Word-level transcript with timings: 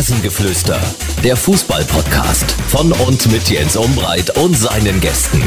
Rasengeflüster, 0.00 0.80
der 1.22 1.36
Fußball-Podcast 1.36 2.52
von 2.52 2.90
und 2.90 3.30
mit 3.30 3.50
Jens 3.50 3.76
Umbreit 3.76 4.34
und 4.38 4.56
seinen 4.56 4.98
Gästen. 4.98 5.42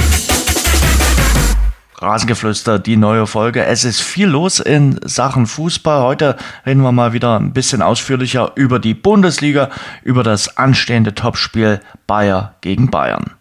Rasengeflüster, 1.98 2.78
die 2.78 2.96
neue 2.96 3.26
Folge. 3.26 3.66
Es 3.66 3.84
ist 3.84 4.02
viel 4.02 4.28
los 4.28 4.60
in 4.60 5.00
Sachen 5.04 5.48
Fußball. 5.48 6.04
Heute 6.04 6.38
reden 6.68 6.84
wir 6.84 6.92
mal 6.92 7.14
wieder 7.14 7.40
ein 7.40 7.52
bisschen 7.54 7.82
ausführlicher 7.82 8.52
über 8.54 8.78
die 8.78 8.94
Bundesliga, 8.94 9.72
über 10.04 10.22
das 10.22 10.56
anstehende 10.56 11.16
Topspiel 11.16 11.80
Bayer 12.06 12.54
gegen 12.62 12.92
Bayern. 12.92 13.32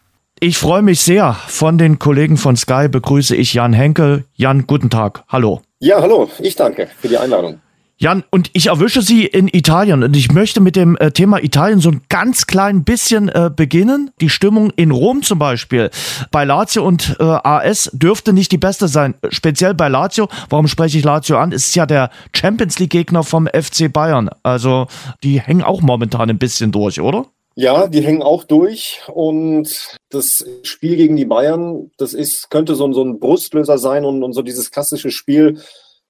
Ich 0.41 0.57
freue 0.57 0.81
mich 0.81 1.03
sehr. 1.03 1.35
Von 1.47 1.77
den 1.77 1.99
Kollegen 1.99 2.39
von 2.39 2.57
Sky 2.57 2.89
begrüße 2.89 3.37
ich 3.37 3.53
Jan 3.53 3.75
Henkel. 3.75 4.25
Jan, 4.33 4.67
guten 4.67 4.89
Tag. 4.89 5.25
Hallo. 5.29 5.61
Ja, 5.79 6.01
hallo. 6.01 6.31
Ich 6.39 6.57
danke 6.57 6.89
für 6.99 7.09
die 7.09 7.19
Einladung. 7.19 7.61
Jan, 8.03 8.25
und 8.33 8.51
ich 8.53 8.67
erwische 8.67 9.01
Sie 9.01 9.27
in 9.27 9.47
Italien 9.47 10.03
und 10.03 10.17
ich 10.17 10.33
möchte 10.33 10.61
mit 10.61 10.75
dem 10.75 10.97
äh, 10.97 11.13
Thema 11.13 11.41
Italien 11.41 11.79
so 11.79 11.89
ein 11.89 12.01
ganz 12.09 12.49
klein 12.49 12.83
bisschen 12.83 13.29
äh, 13.29 13.49
beginnen. 13.55 14.11
Die 14.21 14.29
Stimmung 14.29 14.73
in 14.75 14.91
Rom 14.91 15.23
zum 15.23 15.39
Beispiel 15.39 15.89
bei 16.33 16.43
Lazio 16.45 16.85
und 16.85 17.17
äh, 17.21 17.23
AS 17.23 17.91
dürfte 17.93 18.33
nicht 18.33 18.51
die 18.51 18.59
beste 18.59 18.89
sein. 18.89 19.15
Speziell 19.29 19.75
bei 19.75 19.87
Lazio. 19.87 20.29
Warum 20.51 20.67
spreche 20.67 20.99
ich 20.99 21.05
Lazio 21.05 21.39
an? 21.39 21.53
Es 21.53 21.69
ist 21.69 21.77
ja 21.77 21.87
der 21.87 22.11
Champions 22.35 22.81
League 22.81 22.91
Gegner 22.91 23.23
vom 23.23 23.47
FC 23.47 23.93
Bayern. 23.93 24.31
Also 24.43 24.89
die 25.23 25.41
hängen 25.41 25.63
auch 25.63 25.81
momentan 25.81 26.29
ein 26.29 26.39
bisschen 26.39 26.73
durch, 26.73 27.01
oder? 27.01 27.27
Ja, 27.55 27.87
die 27.87 28.03
hängen 28.03 28.23
auch 28.23 28.43
durch 28.43 29.01
und 29.15 29.97
das 30.11 30.45
Spiel 30.65 30.97
gegen 30.97 31.15
die 31.15 31.27
Bayern, 31.27 31.93
das 31.99 32.15
ist, 32.15 32.51
könnte 32.51 32.75
so, 32.75 32.93
so 32.93 33.05
ein 33.05 33.21
Brustlöser 33.21 33.79
sein 33.79 34.05
und, 34.05 34.25
und 34.25 34.33
so 34.33 34.43
dieses 34.43 34.73
klassische 34.73 35.13
Spiel, 35.13 35.61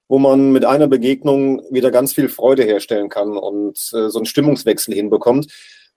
wo 0.07 0.19
man 0.19 0.51
mit 0.51 0.65
einer 0.65 0.87
Begegnung 0.87 1.61
wieder 1.71 1.91
ganz 1.91 2.13
viel 2.13 2.29
Freude 2.29 2.63
herstellen 2.63 3.09
kann 3.09 3.37
und 3.37 3.77
äh, 3.93 4.09
so 4.09 4.19
einen 4.19 4.25
Stimmungswechsel 4.25 4.93
hinbekommt. 4.93 5.47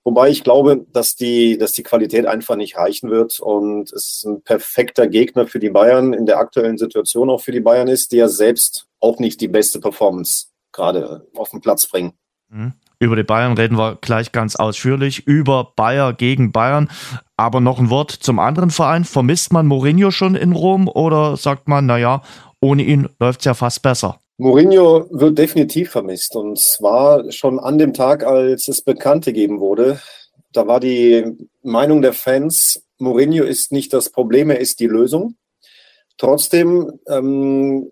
Wobei 0.05 0.30
ich 0.30 0.44
glaube, 0.44 0.86
dass 0.92 1.17
die, 1.17 1.58
dass 1.58 1.72
die 1.72 1.83
Qualität 1.83 2.27
einfach 2.27 2.55
nicht 2.55 2.77
reichen 2.77 3.11
wird 3.11 3.41
und 3.41 3.92
es 3.92 4.25
ein 4.25 4.41
perfekter 4.42 5.08
Gegner 5.08 5.48
für 5.48 5.58
die 5.58 5.70
Bayern 5.70 6.12
in 6.12 6.27
der 6.27 6.39
aktuellen 6.39 6.78
Situation 6.78 7.28
auch 7.28 7.41
für 7.41 7.50
die 7.50 7.61
Bayern 7.61 7.89
ist, 7.89 8.12
die 8.12 8.19
ja 8.19 8.28
selbst 8.28 8.86
auch 9.00 9.19
nicht 9.19 9.41
die 9.41 9.48
beste 9.48 9.80
Performance 9.80 10.47
gerade 10.70 11.27
auf 11.34 11.50
den 11.50 11.61
Platz 11.61 11.89
bringen. 11.89 12.12
Mhm. 12.48 12.75
Über 12.98 13.17
die 13.17 13.25
Bayern 13.25 13.52
reden 13.52 13.77
wir 13.77 13.98
gleich 14.00 14.33
ganz 14.33 14.56
ausführlich. 14.56 15.27
Über 15.27 15.73
Bayer 15.77 16.14
gegen 16.14 16.50
Bayern. 16.50 16.89
Aber 17.36 17.61
noch 17.61 17.78
ein 17.78 17.91
Wort 17.91 18.11
zum 18.11 18.39
anderen 18.39 18.70
Verein. 18.70 19.05
Vermisst 19.05 19.52
man 19.52 19.67
Mourinho 19.67 20.11
schon 20.11 20.34
in 20.34 20.52
Rom 20.52 20.89
oder 20.89 21.36
sagt 21.36 21.69
man, 21.69 21.84
naja, 21.84 22.23
ohne 22.67 22.83
ihn 22.83 23.09
läuft 23.20 23.41
es 23.41 23.45
ja 23.45 23.55
fast 23.55 23.83
besser? 23.83 24.19
Mourinho 24.39 25.06
wird 25.11 25.39
definitiv 25.39 25.91
vermisst. 25.91 26.36
Und 26.36 26.59
zwar 26.59 27.31
schon 27.33 27.58
an 27.58 27.78
dem 27.78 27.95
Tag, 27.95 28.25
als 28.25 28.69
es 28.69 28.83
bekannt 28.83 29.25
gegeben 29.25 29.61
wurde. 29.61 30.00
Da 30.53 30.67
war 30.67 30.81
die 30.81 31.25
Meinung 31.62 32.03
der 32.03 32.12
Fans, 32.12 32.83
Mourinho 32.98 33.45
ist 33.45 33.73
nicht 33.73 33.92
das 33.92 34.11
Problem, 34.11 34.50
er 34.50 34.61
ist 34.61 34.81
die 34.81 34.86
Lösung. 34.86 35.36
Trotzdem 36.19 36.98
ähm, 37.08 37.91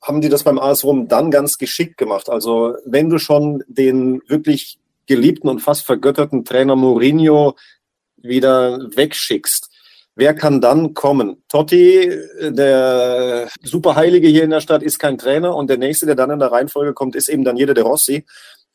haben 0.00 0.20
die 0.20 0.28
das 0.28 0.44
beim 0.44 0.58
AS 0.58 0.84
Rom 0.84 1.08
dann 1.08 1.30
ganz 1.30 1.58
geschickt 1.58 1.96
gemacht. 1.96 2.28
Also 2.28 2.74
wenn 2.84 3.10
du 3.10 3.18
schon 3.18 3.64
den 3.66 4.22
wirklich 4.28 4.78
geliebten 5.06 5.48
und 5.48 5.60
fast 5.60 5.84
vergötterten 5.84 6.44
Trainer 6.44 6.76
Mourinho 6.76 7.56
wieder 8.16 8.78
wegschickst, 8.94 9.70
wer 10.16 10.34
kann 10.34 10.60
dann 10.60 10.94
kommen? 10.94 11.42
Totti, 11.48 12.10
der 12.40 13.48
Superheilige 13.62 14.28
hier 14.28 14.44
in 14.44 14.50
der 14.50 14.60
Stadt, 14.60 14.82
ist 14.82 14.98
kein 14.98 15.18
Trainer 15.18 15.54
und 15.54 15.68
der 15.68 15.78
nächste, 15.78 16.06
der 16.06 16.14
dann 16.14 16.30
in 16.30 16.38
der 16.38 16.52
Reihenfolge 16.52 16.94
kommt, 16.94 17.16
ist 17.16 17.28
eben 17.28 17.44
Daniele 17.44 17.74
De 17.74 17.84
Rossi. 17.84 18.24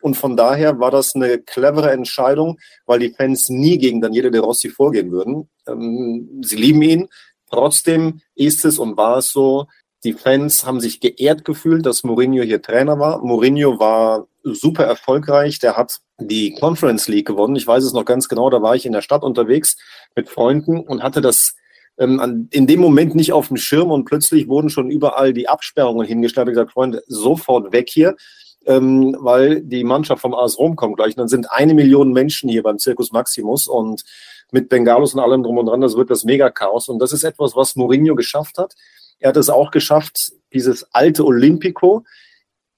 Und 0.01 0.15
von 0.15 0.37
daher 0.37 0.79
war 0.79 0.91
das 0.91 1.13
eine 1.15 1.39
clevere 1.39 1.91
Entscheidung, 1.91 2.57
weil 2.85 2.99
die 2.99 3.13
Fans 3.13 3.49
nie 3.49 3.77
gegen 3.77 3.99
Daniele 3.99 4.31
De 4.31 4.39
Rossi 4.39 4.69
vorgehen 4.69 5.11
würden. 5.11 5.49
Ähm, 5.67 6.41
sie 6.43 6.55
lieben 6.55 6.81
ihn. 6.81 7.09
Trotzdem 7.51 8.21
ist 8.35 8.63
es 8.63 8.79
und 8.79 8.95
war 8.95 9.17
es 9.17 9.31
so, 9.31 9.67
die 10.05 10.13
Fans 10.13 10.65
haben 10.65 10.79
sich 10.79 11.01
geehrt 11.01 11.43
gefühlt, 11.43 11.85
dass 11.85 12.03
Mourinho 12.03 12.43
hier 12.43 12.61
Trainer 12.61 12.99
war. 12.99 13.19
Mourinho 13.21 13.79
war 13.79 14.27
super 14.43 14.85
erfolgreich. 14.85 15.59
Der 15.59 15.75
hat 15.75 15.99
die 16.19 16.53
Conference 16.53 17.09
League 17.09 17.27
gewonnen. 17.27 17.57
Ich 17.57 17.67
weiß 17.67 17.83
es 17.83 17.91
noch 17.91 18.05
ganz 18.05 18.29
genau. 18.29 18.49
Da 18.49 18.61
war 18.61 18.75
ich 18.75 18.85
in 18.85 18.93
der 18.93 19.01
Stadt 19.01 19.23
unterwegs 19.23 19.77
mit 20.15 20.29
Freunden 20.29 20.79
und 20.79 21.03
hatte 21.03 21.21
das 21.21 21.55
ähm, 21.97 22.47
in 22.51 22.65
dem 22.65 22.79
Moment 22.79 23.15
nicht 23.15 23.33
auf 23.33 23.49
dem 23.49 23.57
Schirm 23.57 23.91
und 23.91 24.05
plötzlich 24.05 24.47
wurden 24.47 24.69
schon 24.69 24.89
überall 24.89 25.33
die 25.33 25.49
Absperrungen 25.49 26.07
hingestellt. 26.07 26.47
Ich 26.47 26.53
gesagt, 26.53 26.71
Freunde, 26.71 27.03
sofort 27.07 27.71
weg 27.73 27.89
hier, 27.89 28.15
ähm, 28.65 29.15
weil 29.19 29.61
die 29.61 29.83
Mannschaft 29.83 30.21
vom 30.21 30.33
AS 30.33 30.57
Rom 30.57 30.75
kommt 30.75 30.95
gleich. 30.95 31.09
Und 31.09 31.17
dann 31.17 31.27
sind 31.27 31.51
eine 31.51 31.73
Million 31.73 32.13
Menschen 32.13 32.49
hier 32.49 32.63
beim 32.63 32.79
Circus 32.79 33.11
Maximus 33.11 33.67
und 33.67 34.03
mit 34.51 34.69
Bengalos 34.69 35.13
und 35.13 35.19
allem 35.19 35.43
drum 35.43 35.57
und 35.57 35.67
dran, 35.67 35.81
das 35.81 35.95
wird 35.95 36.09
das 36.09 36.23
Mega-Chaos. 36.23 36.89
Und 36.89 36.99
das 36.99 37.11
ist 37.11 37.23
etwas, 37.23 37.55
was 37.55 37.75
Mourinho 37.75 38.15
geschafft 38.15 38.57
hat. 38.57 38.73
Er 39.19 39.29
hat 39.29 39.37
es 39.37 39.49
auch 39.49 39.69
geschafft, 39.69 40.31
dieses 40.53 40.87
alte 40.93 41.25
Olympico 41.25 42.03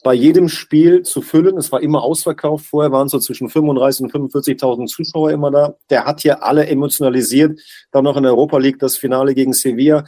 bei 0.04 0.14
jedem 0.14 0.50
Spiel 0.50 1.04
zu 1.04 1.22
füllen. 1.22 1.58
Es 1.58 1.72
war 1.72 1.82
immer 1.82 2.04
ausverkauft. 2.04 2.66
Vorher 2.66 2.92
waren 2.92 3.08
so 3.08 3.20
zwischen 3.20 3.50
35.000 3.50 4.04
und 4.04 4.34
45.000 4.34 4.88
Zuschauer 4.88 5.32
immer 5.32 5.52
da. 5.52 5.76
Der 5.90 6.06
hat 6.06 6.22
hier 6.22 6.44
alle 6.44 6.68
emotionalisiert. 6.68 7.60
Dann 7.92 8.04
noch 8.04 8.18
in 8.18 8.24
der 8.24 8.32
Europa 8.32 8.58
League 8.58 8.80
das 8.80 8.98
Finale 8.98 9.36
gegen 9.36 9.54
Sevilla. 9.54 10.06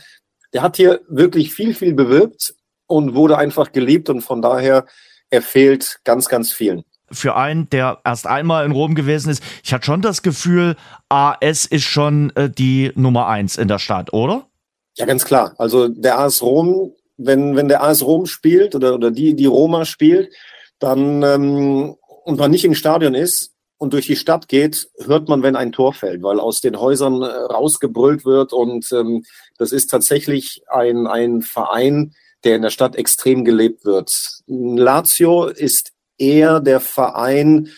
Der 0.53 0.61
hat 0.61 0.77
hier 0.77 1.01
wirklich 1.07 1.53
viel, 1.53 1.73
viel 1.73 1.93
bewirkt 1.93 2.55
und 2.87 3.15
wurde 3.15 3.37
einfach 3.37 3.71
geliebt 3.71 4.09
und 4.09 4.21
von 4.21 4.41
daher, 4.41 4.85
er 5.29 5.41
fehlt 5.41 5.99
ganz, 6.03 6.27
ganz 6.27 6.51
vielen 6.51 6.83
für 7.13 7.35
einen, 7.35 7.69
der 7.69 7.99
erst 8.03 8.27
einmal 8.27 8.65
in 8.65 8.71
Rom 8.71 8.95
gewesen 8.95 9.29
ist, 9.29 9.43
ich 9.63 9.73
hatte 9.73 9.85
schon 9.85 10.01
das 10.01 10.21
Gefühl, 10.21 10.75
AS 11.09 11.65
ist 11.65 11.83
schon 11.83 12.31
äh, 12.35 12.49
die 12.49 12.91
Nummer 12.95 13.27
eins 13.27 13.57
in 13.57 13.67
der 13.67 13.79
Stadt, 13.79 14.13
oder? 14.13 14.47
Ja, 14.95 15.05
ganz 15.05 15.25
klar. 15.25 15.53
Also 15.57 15.87
der 15.87 16.19
AS 16.19 16.41
Rom, 16.41 16.91
wenn, 17.17 17.55
wenn 17.55 17.67
der 17.67 17.83
AS 17.83 18.03
Rom 18.03 18.25
spielt 18.25 18.75
oder, 18.75 18.95
oder 18.95 19.11
die, 19.11 19.35
die 19.35 19.45
Roma 19.45 19.85
spielt, 19.85 20.33
dann 20.79 21.23
ähm, 21.23 21.95
und 22.23 22.39
man 22.39 22.51
nicht 22.51 22.65
im 22.65 22.75
Stadion 22.75 23.15
ist 23.15 23.53
und 23.77 23.93
durch 23.93 24.07
die 24.07 24.15
Stadt 24.15 24.47
geht, 24.47 24.87
hört 25.05 25.27
man, 25.27 25.43
wenn 25.43 25.55
ein 25.55 25.71
Tor 25.71 25.93
fällt, 25.93 26.23
weil 26.23 26.39
aus 26.39 26.61
den 26.61 26.79
Häusern 26.79 27.21
äh, 27.21 27.25
rausgebrüllt 27.25 28.25
wird 28.25 28.53
und 28.53 28.91
ähm, 28.91 29.23
das 29.57 29.71
ist 29.71 29.89
tatsächlich 29.89 30.63
ein, 30.67 31.07
ein 31.07 31.41
Verein, 31.41 32.13
der 32.43 32.55
in 32.55 32.61
der 32.61 32.69
Stadt 32.69 32.95
extrem 32.95 33.45
gelebt 33.45 33.85
wird. 33.85 34.11
Lazio 34.47 35.45
ist 35.45 35.91
eher 36.17 36.59
der 36.59 36.79
Verein, 36.79 37.69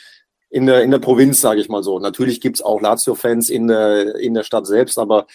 in 0.49 0.67
der, 0.67 0.83
in 0.83 0.91
der 0.91 0.99
Provinz, 0.99 1.41
sage 1.41 1.59
ich 1.59 1.69
mal 1.69 1.83
so. 1.83 1.99
Natürlich 1.99 2.39
gibt's 2.39 2.61
auch 2.61 2.81
Lazio-Fans 2.81 3.49
in 3.49 3.67
der, 3.67 4.15
in 4.15 4.33
der 4.33 4.43
Stadt 4.43 4.65
selbst, 4.65 4.97
aber 4.97 5.27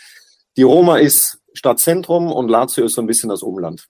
die 0.57 0.63
Roma 0.63 0.99
ist 0.99 1.40
Stadtzentrum 1.55 2.33
und 2.33 2.49
Lazio 2.49 2.85
ist 2.85 2.95
so 2.95 3.01
ein 3.01 3.07
bisschen 3.07 3.31
das 3.31 3.43
Umland. 3.43 3.89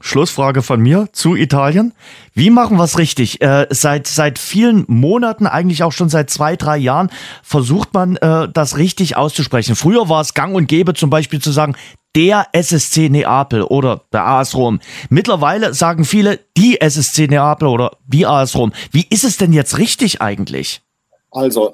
Schlussfrage 0.00 0.60
von 0.60 0.80
mir 0.80 1.08
zu 1.12 1.36
Italien. 1.36 1.94
Wie 2.34 2.50
machen 2.50 2.76
wir 2.76 2.84
es 2.84 2.98
richtig? 2.98 3.40
Äh, 3.40 3.66
seit, 3.70 4.06
seit 4.06 4.38
vielen 4.38 4.84
Monaten, 4.88 5.46
eigentlich 5.46 5.82
auch 5.82 5.92
schon 5.92 6.10
seit 6.10 6.28
zwei, 6.28 6.54
drei 6.54 6.76
Jahren, 6.76 7.10
versucht 7.42 7.94
man 7.94 8.16
äh, 8.16 8.46
das 8.52 8.76
richtig 8.76 9.16
auszusprechen. 9.16 9.74
Früher 9.74 10.10
war 10.10 10.20
es 10.20 10.34
gang 10.34 10.54
und 10.54 10.66
gäbe, 10.66 10.92
zum 10.92 11.08
Beispiel 11.08 11.40
zu 11.40 11.50
sagen, 11.50 11.76
der 12.14 12.46
SSC 12.52 13.08
Neapel 13.08 13.62
oder 13.62 14.02
der 14.12 14.26
AS 14.26 14.54
Rom. 14.54 14.80
Mittlerweile 15.08 15.72
sagen 15.72 16.04
viele 16.04 16.40
die 16.58 16.78
SSC 16.80 17.26
Neapel 17.28 17.68
oder 17.68 17.92
die 18.06 18.26
AS 18.26 18.54
Rom. 18.54 18.72
Wie 18.90 19.06
ist 19.08 19.24
es 19.24 19.38
denn 19.38 19.54
jetzt 19.54 19.78
richtig 19.78 20.20
eigentlich? 20.20 20.82
Also, 21.30 21.72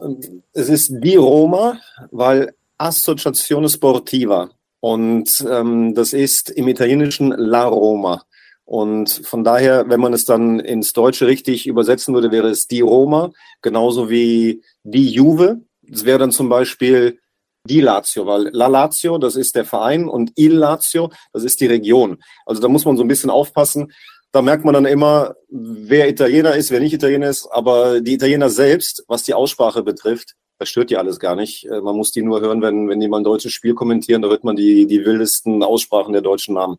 es 0.53 0.69
ist 0.69 0.93
die 1.03 1.17
Roma, 1.17 1.79
weil 2.13 2.55
Associazione 2.79 3.69
Sportiva 3.69 4.51
und 4.83 5.47
ähm, 5.49 5.95
das 5.95 6.13
ist 6.13 6.51
im 6.51 6.67
Italienischen 6.67 7.31
La 7.31 7.67
Roma. 7.67 8.25
Und 8.65 9.23
von 9.25 9.45
daher, 9.45 9.89
wenn 9.89 10.01
man 10.01 10.13
es 10.13 10.25
dann 10.25 10.59
ins 10.59 10.93
Deutsche 10.93 11.29
richtig 11.29 11.69
übersetzen 11.69 12.15
würde, 12.15 12.33
wäre 12.33 12.49
es 12.49 12.67
die 12.67 12.81
Roma, 12.81 13.31
genauso 13.61 14.11
wie 14.11 14.61
die 14.83 15.09
Juve. 15.09 15.61
Das 15.83 16.05
wäre 16.05 16.19
dann 16.19 16.33
zum 16.33 16.49
Beispiel 16.49 17.21
die 17.65 17.81
Lazio, 17.81 18.27
weil 18.27 18.49
La 18.53 18.67
Lazio, 18.67 19.19
das 19.19 19.37
ist 19.37 19.55
der 19.55 19.65
Verein 19.65 20.09
und 20.09 20.33
Il 20.35 20.55
Lazio, 20.55 21.13
das 21.33 21.45
ist 21.45 21.61
die 21.61 21.67
Region. 21.67 22.21
Also 22.45 22.61
da 22.61 22.67
muss 22.67 22.85
man 22.85 22.97
so 22.97 23.05
ein 23.05 23.09
bisschen 23.09 23.31
aufpassen. 23.31 23.93
Da 24.33 24.43
merkt 24.43 24.65
man 24.65 24.75
dann 24.75 24.87
immer, 24.87 25.37
wer 25.49 26.09
Italiener 26.09 26.57
ist, 26.57 26.73
wer 26.73 26.81
nicht 26.81 26.93
Italiener 26.93 27.29
ist. 27.29 27.47
Aber 27.53 28.01
die 28.01 28.15
Italiener 28.15 28.51
selbst, 28.51 29.05
was 29.07 29.23
die 29.23 29.35
Aussprache 29.35 29.85
betrifft, 29.85 30.35
das 30.63 30.69
stört 30.69 30.91
die 30.91 30.97
alles 30.97 31.19
gar 31.19 31.35
nicht. 31.35 31.67
Äh, 31.67 31.81
man 31.81 31.97
muss 31.97 32.13
die 32.13 32.23
nur 32.23 32.41
hören, 32.41 32.63
wenn, 32.63 32.89
wenn 32.89 33.01
die 33.01 33.09
mal 33.09 33.19
ein 33.19 33.25
deutsches 33.25 33.53
Spiel 33.53 33.75
kommentieren, 33.75 34.23
da 34.23 34.29
hört 34.29 34.45
man 34.45 34.57
die, 34.57 34.87
die 34.87 35.05
wildesten 35.05 35.63
Aussprachen 35.63 36.13
der 36.13 36.23
deutschen 36.23 36.55
Namen. 36.55 36.79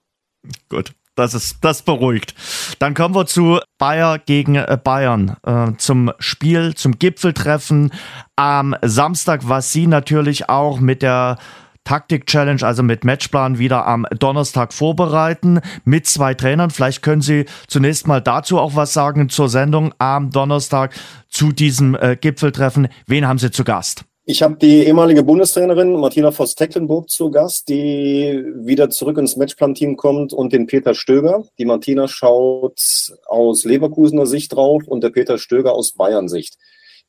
Gut. 0.70 0.94
Das 1.16 1.36
ist 1.36 1.58
das 1.62 1.84
beruhigt. 1.84 2.34
Dann 2.80 2.96
kommen 2.96 3.14
wir 3.14 3.28
zu 3.28 3.60
Bayer 3.78 4.18
gegen 4.18 4.56
äh, 4.56 4.80
Bayern 4.84 5.38
äh, 5.46 5.74
zum 5.78 6.12
Spiel, 6.18 6.74
zum 6.74 6.98
Gipfeltreffen 6.98 7.94
am 8.36 8.76
Samstag, 8.82 9.42
was 9.48 9.72
Sie 9.72 9.86
natürlich 9.86 10.50
auch 10.50 10.80
mit 10.80 11.04
der 11.04 11.38
Taktik-Challenge, 11.84 12.64
also 12.64 12.84
mit 12.84 13.04
Matchplan, 13.04 13.60
wieder 13.60 13.86
am 13.86 14.06
Donnerstag 14.18 14.74
vorbereiten 14.74 15.60
mit 15.86 16.08
zwei 16.08 16.34
Trainern. 16.34 16.70
Vielleicht 16.70 17.02
können 17.02 17.22
Sie 17.22 17.46
zunächst 17.68 18.08
mal 18.08 18.22
dazu 18.22 18.60
auch 18.60 18.76
was 18.76 18.94
sagen 18.94 19.30
zur 19.30 19.50
Sendung 19.50 19.94
am 19.98 20.30
Donnerstag 20.30 20.94
zu 21.30 21.52
diesem 21.52 21.96
äh, 21.96 22.16
Gipfeltreffen. 22.16 22.88
Wen 23.08 23.28
haben 23.28 23.40
Sie 23.40 23.52
zu 23.52 23.64
Gast? 23.64 24.06
Ich 24.26 24.42
habe 24.42 24.56
die 24.56 24.84
ehemalige 24.86 25.22
Bundestrainerin 25.22 26.00
Martina 26.00 26.32
Voss-Tecklenburg 26.32 27.10
zu 27.10 27.30
Gast, 27.30 27.68
die 27.68 28.42
wieder 28.56 28.90
zurück 28.90 29.18
ins 29.18 29.36
Matchplan-Team 29.36 29.98
kommt 29.98 30.32
und 30.32 30.54
den 30.54 30.66
Peter 30.66 30.96
Stöger. 30.96 31.44
Die 31.58 31.66
Martina 31.66 32.08
schaut 32.08 32.80
aus 33.26 33.66
Leverkusener 33.66 34.26
Sicht 34.26 34.54
drauf 34.56 34.84
und 34.88 35.04
der 35.04 35.10
Peter 35.10 35.38
Stöger 35.38 35.74
aus 35.74 35.92
Bayern-Sicht. 35.92 36.58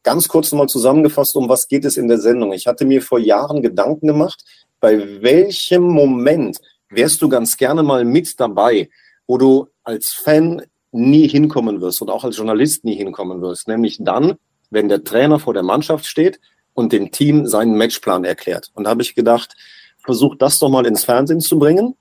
Ganz 0.03 0.26
kurz 0.26 0.50
nochmal 0.50 0.69
zusammengefasst, 0.69 1.37
um 1.37 1.49
was 1.49 1.69
geht 1.69 1.85
es 1.85 1.97
in 1.97 2.09
der 2.09 2.19
Sendung? 2.19 2.53
Ich 2.53 2.67
hatte 2.67 2.85
mir 2.85 3.00
vor 3.00 3.21
Jahren 3.21 3.62
Gedanken 3.62 4.09
gemacht, 4.09 4.43
bei 4.85 5.23
welchem 5.23 5.83
Moment 5.83 6.59
wärst 6.91 7.23
du 7.23 7.31
ganz 7.31 7.57
gerne 7.57 7.83
mal 7.83 8.05
mit 8.05 8.39
dabei, 8.39 8.91
wo 9.27 9.39
du 9.39 9.69
als 9.83 10.13
Fan 10.13 10.61
nie 10.93 11.27
hinkommen 11.27 11.81
wirst 11.81 12.03
und 12.03 12.11
auch 12.11 12.23
als 12.23 12.37
Journalist 12.37 12.85
nie 12.85 12.95
hinkommen 12.95 13.41
wirst, 13.41 13.67
nämlich 13.67 13.97
dann, 13.99 14.35
wenn 14.69 14.91
der 14.91 15.03
Trainer 15.03 15.39
vor 15.39 15.55
der 15.55 15.63
Mannschaft 15.63 16.05
steht 16.05 16.39
und 16.75 16.93
dem 16.93 17.11
Team 17.13 17.47
seinen 17.47 17.79
Matchplan 17.79 18.27
erklärt. 18.27 18.73
Und 18.75 18.85
da 18.85 18.91
habe 18.91 19.01
ich 19.01 19.15
gedacht, 19.15 19.57
versuch 20.05 20.35
das 20.37 20.59
doch 20.59 20.69
mal 20.69 20.85
ins 20.85 21.07
Fernsehen 21.07 21.41
zu 21.41 21.59
bringen. 21.59 21.97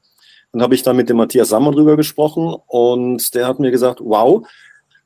Dann 0.51 0.61
habe 0.61 0.75
ich 0.75 0.83
da 0.83 0.91
mit 0.91 1.07
dem 1.07 1.15
Matthias 1.15 1.47
Sammer 1.47 1.71
drüber 1.71 1.95
gesprochen 1.95 2.53
und 2.67 3.33
der 3.33 3.47
hat 3.47 3.61
mir 3.61 3.71
gesagt, 3.71 4.01
wow, 4.01 4.45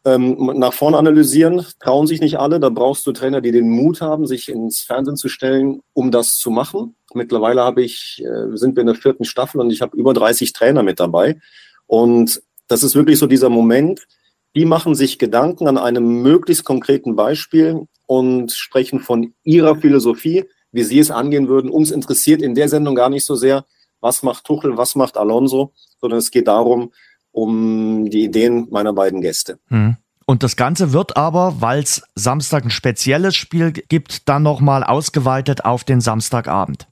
ähm, 0.07 0.54
nach 0.56 0.74
vorne 0.74 0.98
analysieren, 0.98 1.65
trauen 1.81 2.07
sich 2.07 2.21
nicht 2.21 2.39
alle. 2.39 2.59
Da 2.62 2.69
brauchst 2.69 3.06
du 3.06 3.12
Trainer, 3.12 3.42
die 3.42 3.51
den 3.51 3.69
Mut 3.69 4.00
haben, 4.00 4.25
sich 4.25 4.48
ins 4.48 4.81
Fernsehen 4.81 5.18
zu 5.18 5.27
stellen, 5.27 5.81
um 5.94 6.12
das 6.12 6.38
zu 6.38 6.50
machen. 6.50 6.95
Mittlerweile 7.13 7.62
habe 7.62 7.83
ich, 7.83 8.24
äh, 8.24 8.56
sind 8.56 8.77
wir 8.77 8.81
in 8.81 8.88
der 8.88 8.95
vierten 8.95 9.25
Staffel 9.25 9.59
und 9.59 9.69
ich 9.69 9.81
habe 9.81 9.98
über 9.98 10.13
30 10.13 10.54
Trainer 10.54 10.81
mit 10.81 11.01
dabei. 11.01 11.39
Und 11.88 12.42
das 12.68 12.83
ist 12.83 12.95
wirklich 12.95 13.19
so 13.19 13.27
dieser 13.27 13.50
Moment, 13.50 14.07
die 14.56 14.65
machen 14.65 14.95
sich 14.95 15.19
Gedanken 15.19 15.68
an 15.68 15.77
einem 15.77 16.21
möglichst 16.21 16.63
konkreten 16.63 17.15
Beispiel 17.15 17.86
und 18.06 18.54
sprechen 18.54 19.01
von 19.01 19.33
ihrer 19.44 19.75
Philosophie, 19.75 20.45
wie 20.71 20.83
sie 20.83 21.00
es 21.00 21.12
angehen 21.12 21.50
würden. 21.50 21.69
Uns 21.69 21.92
interessiert 21.92 22.42
in 22.42 22.56
der 22.56 22.69
Sendung 22.69 22.95
gar 22.95 23.09
nicht 23.09 23.25
so 23.25 23.36
sehr, 23.36 23.65
was 24.00 24.24
macht 24.24 24.45
Tuchel, 24.45 24.77
was 24.77 24.95
macht 24.95 25.18
Alonso, 25.18 25.74
sondern 26.00 26.19
es 26.19 26.31
geht 26.31 26.48
darum, 26.48 26.92
um 27.32 28.10
die 28.10 28.24
Ideen 28.24 28.68
meiner 28.70 28.94
beiden 28.94 29.22
Gäste. 29.22 29.60
Hm. 29.68 29.98
Und 30.26 30.44
das 30.44 30.58
Ganze 30.58 30.92
wird 30.92 31.16
aber, 31.16 31.62
weil 31.62 31.82
es 31.82 32.04
Samstag 32.16 32.66
ein 32.66 32.70
spezielles 32.70 33.36
Spiel 33.36 33.72
gibt, 33.72 34.28
dann 34.28 34.44
nochmal 34.44 34.84
ausgeweitet 34.84 35.64
auf 35.64 35.86
den 35.86 36.02
Samstagabend. 36.02 36.88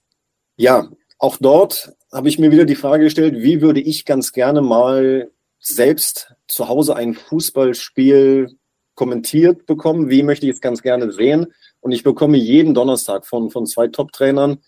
Ja, 0.55 0.87
auch 1.19 1.37
dort 1.41 1.91
habe 2.13 2.29
ich 2.29 2.39
mir 2.39 2.51
wieder 2.51 2.63
die 2.63 2.75
Frage 2.75 3.03
gestellt, 3.03 3.35
wie 3.37 3.61
würde 3.61 3.81
ich 3.81 4.05
ganz 4.05 4.31
gerne 4.31 4.61
mal 4.61 5.31
selbst 5.59 6.33
zu 6.47 6.69
Hause 6.69 6.95
ein 6.95 7.13
Fußballspiel 7.13 8.57
kommentiert 8.95 9.65
bekommen, 9.65 10.09
wie 10.09 10.23
möchte 10.23 10.45
ich 10.45 10.53
es 10.53 10.61
ganz 10.61 10.81
gerne 10.81 11.11
sehen. 11.11 11.47
Und 11.81 11.91
ich 11.91 12.03
bekomme 12.03 12.37
jeden 12.37 12.73
Donnerstag 12.73 13.25
von, 13.25 13.49
von 13.49 13.65
zwei 13.65 13.87
Top-Trainern 13.87 14.59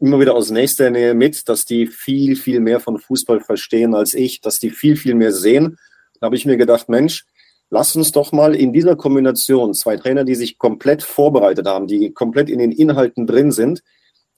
immer 0.00 0.20
wieder 0.20 0.34
aus 0.34 0.50
nächster 0.50 0.90
Nähe 0.90 1.14
mit, 1.14 1.48
dass 1.48 1.64
die 1.64 1.86
viel, 1.86 2.36
viel 2.36 2.60
mehr 2.60 2.80
von 2.80 2.98
Fußball 2.98 3.40
verstehen 3.40 3.94
als 3.94 4.14
ich, 4.14 4.40
dass 4.40 4.58
die 4.60 4.70
viel, 4.70 4.96
viel 4.96 5.14
mehr 5.14 5.32
sehen. 5.32 5.76
Da 6.20 6.26
habe 6.26 6.36
ich 6.36 6.46
mir 6.46 6.56
gedacht, 6.56 6.88
Mensch, 6.88 7.24
lass 7.70 7.96
uns 7.96 8.12
doch 8.12 8.32
mal 8.32 8.54
in 8.54 8.72
dieser 8.72 8.96
Kombination 8.96 9.74
zwei 9.74 9.96
Trainer, 9.96 10.24
die 10.24 10.34
sich 10.34 10.58
komplett 10.58 11.02
vorbereitet 11.02 11.66
haben, 11.66 11.86
die 11.86 12.12
komplett 12.12 12.48
in 12.48 12.58
den 12.58 12.72
Inhalten 12.72 13.26
drin 13.26 13.52
sind. 13.52 13.82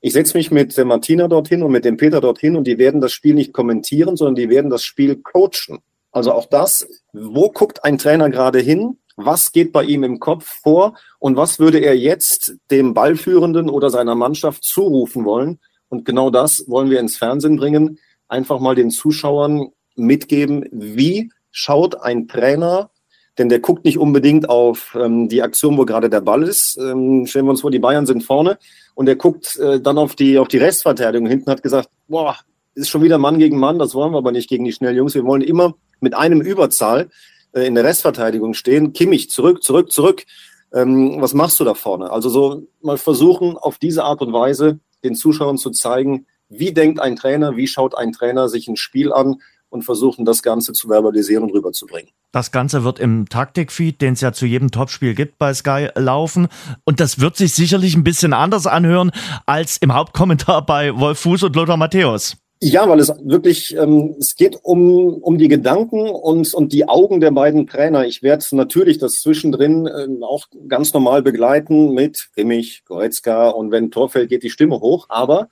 Ich 0.00 0.14
setze 0.14 0.36
mich 0.36 0.50
mit 0.50 0.76
der 0.78 0.86
Martina 0.86 1.28
dorthin 1.28 1.62
und 1.62 1.72
mit 1.72 1.84
dem 1.84 1.98
Peter 1.98 2.22
dorthin 2.22 2.56
und 2.56 2.66
die 2.66 2.78
werden 2.78 3.02
das 3.02 3.12
Spiel 3.12 3.34
nicht 3.34 3.52
kommentieren, 3.52 4.16
sondern 4.16 4.36
die 4.36 4.48
werden 4.48 4.70
das 4.70 4.82
Spiel 4.82 5.16
coachen. 5.16 5.80
Also 6.10 6.32
auch 6.32 6.46
das, 6.46 6.88
wo 7.12 7.50
guckt 7.50 7.84
ein 7.84 7.98
Trainer 7.98 8.30
gerade 8.30 8.60
hin? 8.60 8.96
Was 9.24 9.52
geht 9.52 9.72
bei 9.72 9.84
ihm 9.84 10.04
im 10.04 10.20
Kopf 10.20 10.60
vor? 10.62 10.94
Und 11.18 11.36
was 11.36 11.58
würde 11.58 11.78
er 11.78 11.96
jetzt 11.96 12.54
dem 12.70 12.94
Ballführenden 12.94 13.68
oder 13.68 13.90
seiner 13.90 14.14
Mannschaft 14.14 14.64
zurufen 14.64 15.24
wollen? 15.24 15.58
Und 15.88 16.04
genau 16.04 16.30
das 16.30 16.64
wollen 16.68 16.90
wir 16.90 17.00
ins 17.00 17.16
Fernsehen 17.16 17.56
bringen. 17.56 17.98
Einfach 18.28 18.60
mal 18.60 18.74
den 18.74 18.90
Zuschauern 18.90 19.68
mitgeben, 19.96 20.64
wie 20.70 21.30
schaut 21.50 22.00
ein 22.00 22.28
Trainer, 22.28 22.90
denn 23.38 23.48
der 23.48 23.60
guckt 23.60 23.84
nicht 23.84 23.98
unbedingt 23.98 24.48
auf 24.48 24.96
ähm, 24.98 25.28
die 25.28 25.42
Aktion, 25.42 25.76
wo 25.76 25.84
gerade 25.84 26.10
der 26.10 26.20
Ball 26.20 26.42
ist. 26.42 26.78
Ähm, 26.78 27.26
stellen 27.26 27.46
wir 27.46 27.50
uns 27.50 27.62
vor, 27.62 27.70
die 27.70 27.78
Bayern 27.78 28.06
sind 28.06 28.22
vorne 28.22 28.58
und 28.94 29.08
er 29.08 29.16
guckt 29.16 29.56
äh, 29.56 29.80
dann 29.80 29.98
auf 29.98 30.14
die, 30.14 30.38
auf 30.38 30.48
die 30.48 30.58
Restverteidigung. 30.58 31.26
Hinten 31.28 31.50
hat 31.50 31.62
gesagt, 31.62 31.88
boah, 32.08 32.36
ist 32.74 32.88
schon 32.88 33.02
wieder 33.02 33.18
Mann 33.18 33.38
gegen 33.38 33.58
Mann, 33.58 33.78
das 33.78 33.94
wollen 33.94 34.12
wir 34.12 34.18
aber 34.18 34.32
nicht 34.32 34.48
gegen 34.48 34.64
die 34.64 34.72
schnellen 34.72 34.96
Jungs. 34.96 35.14
Wir 35.14 35.24
wollen 35.24 35.42
immer 35.42 35.74
mit 36.00 36.14
einem 36.14 36.40
Überzahl 36.40 37.10
äh, 37.52 37.66
in 37.66 37.74
der 37.74 37.84
Restverteidigung 37.84 38.54
stehen. 38.54 38.92
Kimmich, 38.92 39.30
zurück, 39.30 39.62
zurück, 39.62 39.92
zurück. 39.92 40.24
Ähm, 40.72 41.16
was 41.20 41.34
machst 41.34 41.58
du 41.60 41.64
da 41.64 41.74
vorne? 41.74 42.10
Also 42.10 42.28
so 42.28 42.66
mal 42.80 42.98
versuchen, 42.98 43.56
auf 43.56 43.78
diese 43.78 44.04
Art 44.04 44.20
und 44.22 44.32
Weise 44.32 44.80
den 45.02 45.14
Zuschauern 45.14 45.58
zu 45.58 45.70
zeigen, 45.70 46.26
wie 46.48 46.72
denkt 46.72 47.00
ein 47.00 47.16
Trainer, 47.16 47.56
wie 47.56 47.66
schaut 47.66 47.96
ein 47.96 48.12
Trainer 48.12 48.48
sich 48.48 48.68
ein 48.68 48.76
Spiel 48.76 49.12
an 49.12 49.36
und 49.68 49.82
versuchen, 49.82 50.24
das 50.24 50.42
Ganze 50.42 50.72
zu 50.72 50.88
verbalisieren 50.88 51.44
und 51.44 51.52
rüberzubringen. 51.52 52.10
Das 52.32 52.50
Ganze 52.50 52.84
wird 52.84 52.98
im 52.98 53.28
Taktikfeed, 53.28 54.00
den 54.00 54.14
es 54.14 54.20
ja 54.20 54.32
zu 54.32 54.46
jedem 54.46 54.70
Topspiel 54.70 55.14
gibt 55.14 55.38
bei 55.38 55.54
Sky, 55.54 55.88
laufen. 55.94 56.48
Und 56.84 57.00
das 57.00 57.20
wird 57.20 57.36
sich 57.36 57.54
sicherlich 57.54 57.96
ein 57.96 58.04
bisschen 58.04 58.32
anders 58.32 58.66
anhören 58.66 59.10
als 59.46 59.76
im 59.78 59.94
Hauptkommentar 59.94 60.66
bei 60.66 60.96
Wolf 60.96 61.20
Fuß 61.20 61.44
und 61.44 61.56
Lothar 61.56 61.76
Matthäus. 61.76 62.36
Ja, 62.62 62.86
weil 62.90 63.00
es 63.00 63.10
wirklich, 63.24 63.74
ähm, 63.74 64.16
es 64.18 64.36
geht 64.36 64.58
um, 64.62 65.14
um 65.14 65.38
die 65.38 65.48
Gedanken 65.48 66.10
und, 66.10 66.52
und 66.52 66.74
die 66.74 66.86
Augen 66.86 67.20
der 67.20 67.30
beiden 67.30 67.66
Trainer. 67.66 68.04
Ich 68.04 68.22
werde 68.22 68.44
natürlich 68.52 68.98
das 68.98 69.22
zwischendrin 69.22 69.86
äh, 69.86 70.22
auch 70.22 70.46
ganz 70.68 70.92
normal 70.92 71.22
begleiten 71.22 71.94
mit 71.94 72.28
Kimmich, 72.36 72.82
Goretzka 72.84 73.48
und 73.48 73.70
wenn 73.70 73.90
Tor 73.90 74.10
fällt, 74.10 74.28
geht 74.28 74.42
die 74.42 74.50
Stimme 74.50 74.78
hoch. 74.80 75.06
Aber 75.08 75.48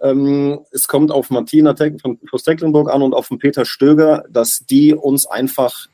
ähm, 0.00 0.60
es 0.70 0.88
kommt 0.88 1.10
auf 1.10 1.28
Martina 1.28 1.74
Teck 1.74 2.00
von 2.00 2.18
Tecklenburg 2.42 2.90
an 2.90 3.02
und 3.02 3.12
auf 3.12 3.28
den 3.28 3.38
Peter 3.38 3.66
Stöger, 3.66 4.24
dass 4.30 4.60
die 4.60 4.94
uns 4.94 5.26
einfach 5.26 5.88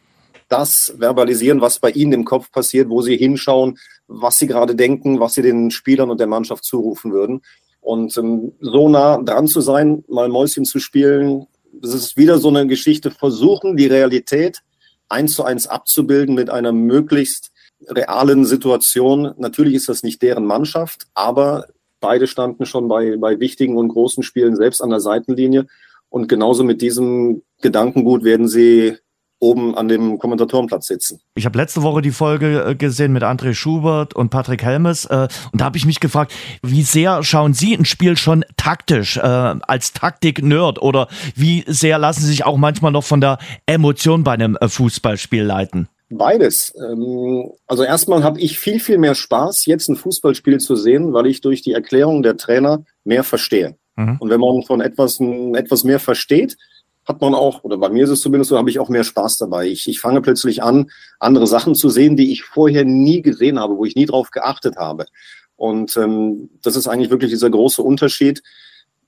das 0.49 0.95
verbalisieren, 0.97 1.61
was 1.61 1.81
bei 1.81 1.91
ihnen 1.91 2.13
im 2.13 2.25
Kopf 2.25 2.53
passiert, 2.53 2.89
wo 2.89 3.03
sie 3.03 3.17
hinschauen, 3.17 3.79
was 4.07 4.39
sie 4.39 4.47
gerade 4.47 4.77
denken, 4.77 5.19
was 5.19 5.35
sie 5.35 5.43
den 5.43 5.73
Spielern 5.73 6.11
und 6.11 6.21
der 6.21 6.27
Mannschaft 6.29 6.65
zurufen 6.65 7.13
würden. 7.13 7.41
Und 7.83 8.17
ähm, 8.17 8.53
so 8.61 8.89
nah 8.89 9.19
dran 9.19 9.49
zu 9.49 9.61
sein, 9.61 10.05
mal 10.09 10.29
Mäuschen 10.29 10.65
zu 10.65 10.79
spielen, 10.79 11.47
das 11.73 11.93
ist 11.93 12.17
wieder 12.17 12.39
so 12.39 12.49
eine 12.49 12.67
Geschichte, 12.67 13.11
versuchen 13.11 13.77
die 13.77 13.87
Realität 13.87 14.63
eins 15.09 15.35
zu 15.35 15.45
eins 15.45 15.67
abzubilden 15.67 16.35
mit 16.35 16.49
einer 16.49 16.73
möglichst 16.73 17.51
realen 17.89 18.45
Situation. 18.45 19.35
Natürlich 19.37 19.75
ist 19.75 19.89
das 19.89 20.03
nicht 20.03 20.23
deren 20.23 20.47
Mannschaft, 20.47 21.09
aber 21.15 21.67
beide 22.01 22.27
standen 22.27 22.67
schon 22.67 22.89
bei, 22.89 23.17
bei 23.17 23.41
wichtigen 23.41 23.77
und 23.77 23.89
großen 23.89 24.23
Spielen 24.23 24.57
selbst 24.57 24.81
an 24.81 24.91
der 24.91 25.01
Seitenlinie. 25.01 25.67
Und 26.09 26.29
genauso 26.29 26.63
mit 26.63 26.83
diesem 26.83 27.43
Gedankengut 27.61 28.23
werden 28.23 28.49
sie 28.49 28.97
oben 29.43 29.75
an 29.75 29.89
dem 29.89 30.19
Kommentatorenplatz 30.19 30.87
sitzen. 30.87 31.21
Ich 31.35 31.45
habe 31.45 31.59
letzte 31.59 31.83
Woche 31.83 32.01
die 32.01 32.13
Folge 32.13 32.65
äh, 32.65 32.75
gesehen 32.75 33.13
mit 33.13 33.25
André 33.25 33.55
Schubert 33.55 34.15
und 34.15 34.31
Patrick 34.31 34.63
Helmes 34.63 35.05
äh, 35.07 35.29
und 35.53 35.61
da 35.61 35.65
habe 35.65 35.77
ich 35.77 35.85
mich 35.85 36.01
gefragt, 36.01 36.33
wie 36.63 36.83
sehr 36.83 37.23
schauen 37.25 37.53
Sie 37.53 37.75
ein 37.75 37.85
Spiel 37.85 38.17
schon 38.17 38.45
taktisch 38.57 39.17
äh, 39.17 39.21
als 39.21 39.93
Taktik-Nerd 39.93 40.81
oder 40.81 41.09
wie 41.35 41.65
sehr 41.67 41.99
lassen 41.99 42.23
Sie 42.23 42.29
sich 42.29 42.45
auch 42.45 42.57
manchmal 42.57 42.93
noch 42.93 43.05
von 43.05 43.21
der 43.21 43.39
Emotion 43.67 44.23
bei 44.23 44.33
einem 44.33 44.57
äh, 44.61 44.69
Fußballspiel 44.69 45.43
leiten? 45.43 45.89
Beides. 46.09 46.73
Ähm, 46.77 47.51
also 47.67 47.83
erstmal 47.83 48.23
habe 48.23 48.41
ich 48.41 48.59
viel, 48.59 48.79
viel 48.79 48.99
mehr 48.99 49.17
Spaß, 49.17 49.67
jetzt 49.67 49.89
ein 49.89 49.97
Fußballspiel 49.97 50.61
zu 50.61 50.77
sehen, 50.77 51.13
weil 51.13 51.27
ich 51.27 51.41
durch 51.41 51.63
die 51.63 51.73
Erklärung 51.73 52.23
der 52.23 52.37
Trainer 52.37 52.85
mehr 53.05 53.25
verstehe. 53.25 53.77
Mhm. 53.97 54.19
Und 54.21 54.31
wenn 54.31 54.41
man 54.41 54.63
von 54.63 54.81
etwas, 54.81 55.21
etwas 55.21 55.85
mehr 55.85 55.99
versteht, 55.99 56.57
hat 57.05 57.21
man 57.21 57.35
auch, 57.35 57.65
oder 57.65 57.79
bei 57.79 57.89
mir 57.89 58.05
ist 58.05 58.11
es 58.11 58.21
zumindest 58.21 58.51
so, 58.51 58.59
habe 58.59 58.71
ich 58.71 58.79
auch 58.79 58.89
mehr 58.89 59.05
Spaß 59.05 59.39
dabei. 59.39 59.67
Ich, 59.67 59.89
ich 59.89 60.01
fange 60.01 60.21
plötzlich 60.21 60.63
an, 60.63 60.91
andere 61.19 61.47
Sachen 61.47 61.75
zu 61.75 61.89
sehen, 61.89 62.17
die 62.17 62.33
ich 62.33 62.45
vorher 62.45 62.85
nie 62.85 63.23
gesehen 63.23 63.59
habe, 63.59 63.77
wo 63.77 63.85
ich 63.85 63.97
nie 63.97 64.07
drauf 64.07 64.31
geachtet 64.31 64.77
habe. 64.77 65.07
Und 65.57 65.97
ähm, 65.97 66.51
das 66.63 66.77
ist 66.77 66.87
eigentlich 66.87 67.11
wirklich 67.11 67.31
dieser 67.31 67.51
große 67.51 67.83
Unterschied. 67.83 68.43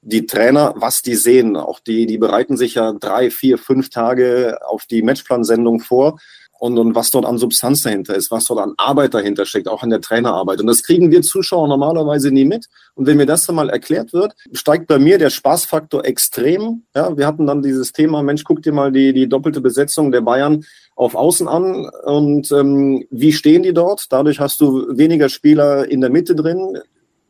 Die 0.02 0.26
Trainer, 0.26 0.74
was 0.76 1.02
die 1.02 1.14
sehen, 1.14 1.56
auch 1.56 1.80
die, 1.80 2.06
die 2.06 2.18
bereiten 2.18 2.56
sich 2.56 2.74
ja 2.74 2.92
drei, 2.92 3.30
vier, 3.30 3.58
fünf 3.58 3.90
Tage 3.90 4.58
auf 4.66 4.86
die 4.86 5.02
Matchplansendung 5.02 5.80
vor 5.80 6.18
und, 6.58 6.78
und 6.78 6.94
was 6.94 7.11
dort 7.11 7.26
an 7.26 7.38
Substanz 7.38 7.82
dahinter 7.82 8.14
ist, 8.14 8.30
was 8.30 8.46
dort 8.46 8.61
an 8.61 8.75
Arbeit 8.76 9.14
dahinter 9.14 9.44
steckt, 9.44 9.68
auch 9.68 9.82
an 9.82 9.90
der 9.90 10.00
Trainerarbeit. 10.00 10.61
Und 10.61 10.66
das 10.66 10.82
kriegen 10.82 11.11
wir 11.11 11.23
Zuschauer 11.23 11.68
normalerweise 11.68 12.30
nie 12.30 12.44
mit. 12.44 12.66
Und 12.94 13.06
wenn 13.06 13.16
mir 13.16 13.26
das 13.26 13.46
dann 13.46 13.56
mal 13.56 13.70
erklärt 13.70 14.12
wird, 14.12 14.34
steigt 14.52 14.87
bei 14.87 14.99
mir 14.99 15.18
der 15.18 15.30
Spaßfaktor 15.30 16.04
extrem. 16.04 16.84
Ja, 16.94 17.16
wir 17.16 17.26
hatten 17.26 17.46
dann 17.46 17.62
dieses 17.62 17.92
Thema, 17.92 18.23
Mensch, 18.23 18.44
guck 18.44 18.62
dir 18.62 18.73
mal 18.73 18.92
die, 18.92 19.12
die 19.12 19.28
doppelte 19.28 19.61
Besetzung 19.61 20.12
der 20.12 20.20
Bayern 20.20 20.64
auf 20.96 21.14
Außen 21.14 21.49
an 21.49 21.90
und 22.04 22.52
ähm, 22.52 23.04
wie 23.11 23.32
stehen 23.32 23.64
die 23.64 23.73
dort? 23.73 24.06
Dadurch 24.11 24.38
hast 24.38 24.61
du 24.61 24.96
weniger 24.96 25.28
Spieler 25.28 25.90
in 25.90 26.00
der 26.00 26.11
Mitte 26.11 26.37
drin, 26.37 26.78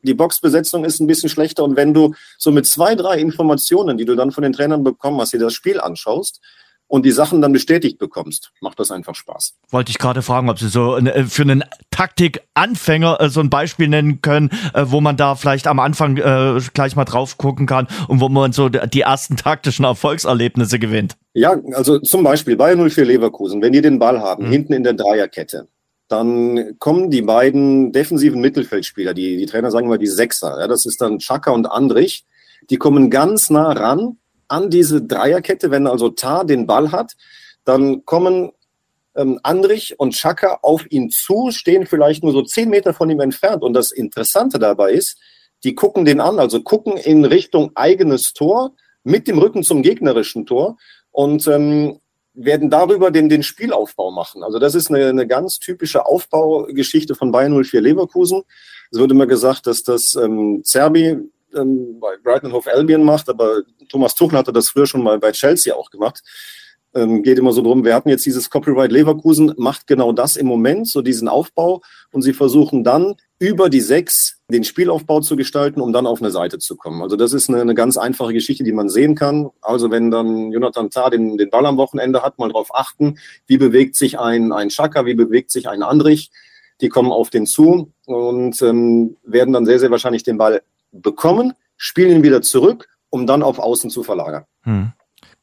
die 0.02 0.12
Boxbesetzung 0.12 0.84
ist 0.84 1.00
ein 1.00 1.06
bisschen 1.06 1.30
schlechter 1.30 1.64
und 1.64 1.76
wenn 1.76 1.94
du 1.94 2.14
so 2.36 2.50
mit 2.50 2.66
zwei, 2.66 2.94
drei 2.94 3.18
Informationen, 3.18 3.96
die 3.96 4.04
du 4.04 4.14
dann 4.14 4.32
von 4.32 4.42
den 4.42 4.52
Trainern 4.52 4.84
bekommen 4.84 5.18
hast, 5.18 5.32
dir 5.32 5.40
das 5.40 5.54
Spiel 5.54 5.80
anschaust, 5.80 6.40
und 6.86 7.04
die 7.04 7.12
Sachen 7.12 7.40
dann 7.40 7.52
bestätigt 7.52 7.98
bekommst, 7.98 8.52
macht 8.60 8.78
das 8.78 8.90
einfach 8.90 9.14
Spaß. 9.14 9.54
Wollte 9.70 9.90
ich 9.90 9.98
gerade 9.98 10.22
fragen, 10.22 10.48
ob 10.48 10.58
Sie 10.58 10.68
so 10.68 10.96
äh, 10.96 11.24
für 11.24 11.42
einen 11.42 11.64
Taktikanfänger 11.90 13.20
äh, 13.20 13.28
so 13.28 13.40
ein 13.40 13.50
Beispiel 13.50 13.88
nennen 13.88 14.20
können, 14.20 14.50
äh, 14.74 14.84
wo 14.86 15.00
man 15.00 15.16
da 15.16 15.34
vielleicht 15.34 15.66
am 15.66 15.80
Anfang 15.80 16.14
gleich 16.14 16.96
mal 16.96 17.04
drauf 17.04 17.38
gucken 17.38 17.66
kann 17.66 17.88
und 18.08 18.20
wo 18.20 18.28
man 18.28 18.52
so 18.52 18.68
die 18.68 19.00
ersten 19.00 19.36
taktischen 19.36 19.84
Erfolgserlebnisse 19.84 20.78
gewinnt. 20.78 21.16
Ja, 21.32 21.56
also 21.72 21.98
zum 21.98 22.22
Beispiel 22.22 22.56
Bayern 22.56 22.88
04 22.88 23.04
Leverkusen, 23.04 23.62
wenn 23.62 23.72
die 23.72 23.80
den 23.80 23.98
Ball 23.98 24.20
haben, 24.20 24.46
mhm. 24.46 24.52
hinten 24.52 24.72
in 24.74 24.84
der 24.84 24.94
Dreierkette, 24.94 25.68
dann 26.08 26.78
kommen 26.78 27.10
die 27.10 27.22
beiden 27.22 27.92
defensiven 27.92 28.40
Mittelfeldspieler, 28.40 29.14
die, 29.14 29.36
die 29.36 29.46
Trainer 29.46 29.70
sagen 29.70 29.86
immer 29.86 29.98
die 29.98 30.06
Sechser, 30.06 30.60
ja, 30.60 30.68
das 30.68 30.86
ist 30.86 31.00
dann 31.00 31.18
Chaka 31.18 31.50
und 31.50 31.66
Andrich, 31.66 32.24
die 32.70 32.76
kommen 32.76 33.10
ganz 33.10 33.50
nah 33.50 33.72
ran 33.72 34.18
an 34.48 34.70
diese 34.70 35.02
Dreierkette, 35.02 35.70
wenn 35.70 35.86
also 35.86 36.10
Tar 36.10 36.44
den 36.44 36.66
Ball 36.66 36.92
hat, 36.92 37.14
dann 37.64 38.04
kommen 38.04 38.52
ähm, 39.14 39.40
Andrich 39.42 39.98
und 39.98 40.14
Chaka 40.14 40.58
auf 40.62 40.90
ihn 40.90 41.10
zu, 41.10 41.50
stehen 41.50 41.86
vielleicht 41.86 42.22
nur 42.22 42.32
so 42.32 42.42
zehn 42.42 42.70
Meter 42.70 42.94
von 42.94 43.10
ihm 43.10 43.20
entfernt. 43.20 43.62
Und 43.62 43.74
das 43.74 43.92
Interessante 43.92 44.58
dabei 44.58 44.92
ist, 44.92 45.18
die 45.62 45.74
gucken 45.74 46.04
den 46.04 46.20
an, 46.20 46.38
also 46.38 46.62
gucken 46.62 46.96
in 46.96 47.24
Richtung 47.24 47.72
eigenes 47.74 48.34
Tor 48.34 48.74
mit 49.02 49.28
dem 49.28 49.38
Rücken 49.38 49.62
zum 49.62 49.82
gegnerischen 49.82 50.46
Tor 50.46 50.76
und 51.10 51.46
ähm, 51.46 52.00
werden 52.34 52.68
darüber 52.68 53.10
den, 53.10 53.28
den 53.28 53.42
Spielaufbau 53.42 54.10
machen. 54.10 54.42
Also 54.42 54.58
das 54.58 54.74
ist 54.74 54.90
eine, 54.90 55.08
eine 55.08 55.26
ganz 55.26 55.58
typische 55.60 56.04
Aufbaugeschichte 56.04 57.14
von 57.14 57.30
Bayern 57.30 57.62
04 57.62 57.80
Leverkusen. 57.80 58.42
Es 58.90 58.98
wird 58.98 59.12
immer 59.12 59.26
gesagt, 59.26 59.66
dass 59.66 59.84
das 59.84 60.16
ähm, 60.16 60.62
Zerbi 60.64 61.18
ähm, 61.54 61.98
bei 62.00 62.16
Brighton 62.22 62.52
Hove 62.52 62.72
Albion 62.72 63.04
macht, 63.04 63.28
aber 63.28 63.62
Thomas 63.88 64.14
Tuchel 64.14 64.38
hatte 64.38 64.52
das 64.52 64.70
früher 64.70 64.86
schon 64.86 65.02
mal 65.02 65.18
bei 65.18 65.32
Chelsea 65.32 65.74
auch 65.74 65.90
gemacht. 65.90 66.22
Ähm, 66.94 67.24
geht 67.24 67.38
immer 67.38 67.52
so 67.52 67.60
drum, 67.60 67.84
wir 67.84 67.94
hatten 67.94 68.08
jetzt 68.08 68.24
dieses 68.24 68.50
Copyright 68.50 68.92
Leverkusen, 68.92 69.52
macht 69.56 69.88
genau 69.88 70.12
das 70.12 70.36
im 70.36 70.46
Moment, 70.46 70.88
so 70.88 71.02
diesen 71.02 71.26
Aufbau 71.26 71.82
und 72.12 72.22
sie 72.22 72.32
versuchen 72.32 72.84
dann 72.84 73.16
über 73.40 73.68
die 73.68 73.80
sechs 73.80 74.38
den 74.48 74.62
Spielaufbau 74.62 75.20
zu 75.20 75.36
gestalten, 75.36 75.80
um 75.80 75.92
dann 75.92 76.06
auf 76.06 76.20
eine 76.20 76.30
Seite 76.30 76.58
zu 76.58 76.76
kommen. 76.76 77.02
Also 77.02 77.16
das 77.16 77.32
ist 77.32 77.48
eine, 77.48 77.60
eine 77.60 77.74
ganz 77.74 77.96
einfache 77.96 78.32
Geschichte, 78.32 78.62
die 78.62 78.72
man 78.72 78.88
sehen 78.88 79.16
kann. 79.16 79.50
Also 79.60 79.90
wenn 79.90 80.10
dann 80.10 80.52
Jonathan 80.52 80.90
Tah 80.90 81.10
den, 81.10 81.36
den 81.36 81.50
Ball 81.50 81.66
am 81.66 81.78
Wochenende 81.78 82.22
hat, 82.22 82.38
mal 82.38 82.50
drauf 82.50 82.74
achten, 82.74 83.18
wie 83.46 83.58
bewegt 83.58 83.96
sich 83.96 84.18
ein, 84.18 84.52
ein 84.52 84.70
Schaka, 84.70 85.04
wie 85.04 85.14
bewegt 85.14 85.50
sich 85.50 85.68
ein 85.68 85.82
Andrich. 85.82 86.30
Die 86.80 86.88
kommen 86.88 87.10
auf 87.10 87.30
den 87.30 87.46
zu 87.46 87.92
und 88.06 88.60
ähm, 88.62 89.16
werden 89.24 89.52
dann 89.52 89.66
sehr, 89.66 89.78
sehr 89.78 89.90
wahrscheinlich 89.90 90.22
den 90.22 90.38
Ball 90.38 90.62
bekommen, 90.94 91.54
spielen 91.76 92.16
ihn 92.16 92.22
wieder 92.22 92.42
zurück, 92.42 92.88
um 93.10 93.26
dann 93.26 93.42
auf 93.42 93.58
Außen 93.58 93.90
zu 93.90 94.02
verlagern. 94.02 94.44
Hm. 94.62 94.92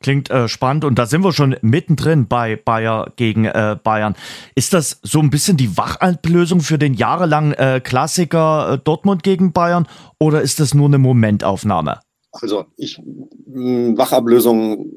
Klingt 0.01 0.31
äh, 0.31 0.47
spannend 0.47 0.83
und 0.83 0.97
da 0.97 1.05
sind 1.05 1.23
wir 1.23 1.31
schon 1.31 1.55
mittendrin 1.61 2.27
bei 2.27 2.55
Bayer 2.55 3.11
gegen 3.17 3.45
äh, 3.45 3.77
Bayern. 3.83 4.15
Ist 4.55 4.73
das 4.73 4.99
so 5.03 5.19
ein 5.19 5.29
bisschen 5.29 5.57
die 5.57 5.77
Wachablösung 5.77 6.61
für 6.61 6.79
den 6.79 6.95
jahrelangen 6.95 7.53
äh, 7.53 7.81
Klassiker 7.83 8.73
äh, 8.73 8.77
Dortmund 8.79 9.21
gegen 9.21 9.53
Bayern 9.53 9.87
oder 10.19 10.41
ist 10.41 10.59
das 10.59 10.73
nur 10.73 10.87
eine 10.87 10.97
Momentaufnahme? 10.97 11.99
Also 12.31 12.65
ich 12.77 12.99
Wachablösung, 13.45 14.91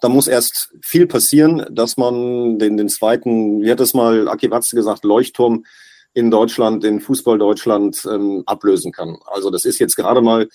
da 0.00 0.08
muss 0.08 0.26
erst 0.26 0.74
viel 0.82 1.06
passieren, 1.06 1.64
dass 1.70 1.96
man 1.96 2.58
den, 2.58 2.76
den 2.76 2.88
zweiten, 2.88 3.62
wie 3.62 3.70
hat 3.70 3.80
das 3.80 3.94
mal 3.94 4.28
Aki 4.28 4.50
Watze 4.50 4.76
gesagt, 4.76 5.04
Leuchtturm 5.04 5.64
in 6.14 6.30
Deutschland, 6.30 6.84
in 6.84 7.00
Fußball 7.00 7.38
Deutschland 7.38 8.06
ähm, 8.10 8.42
ablösen 8.46 8.92
kann. 8.92 9.18
Also 9.26 9.50
das 9.50 9.64
ist 9.64 9.78
jetzt 9.78 9.96
gerade 9.96 10.20
mal 10.20 10.48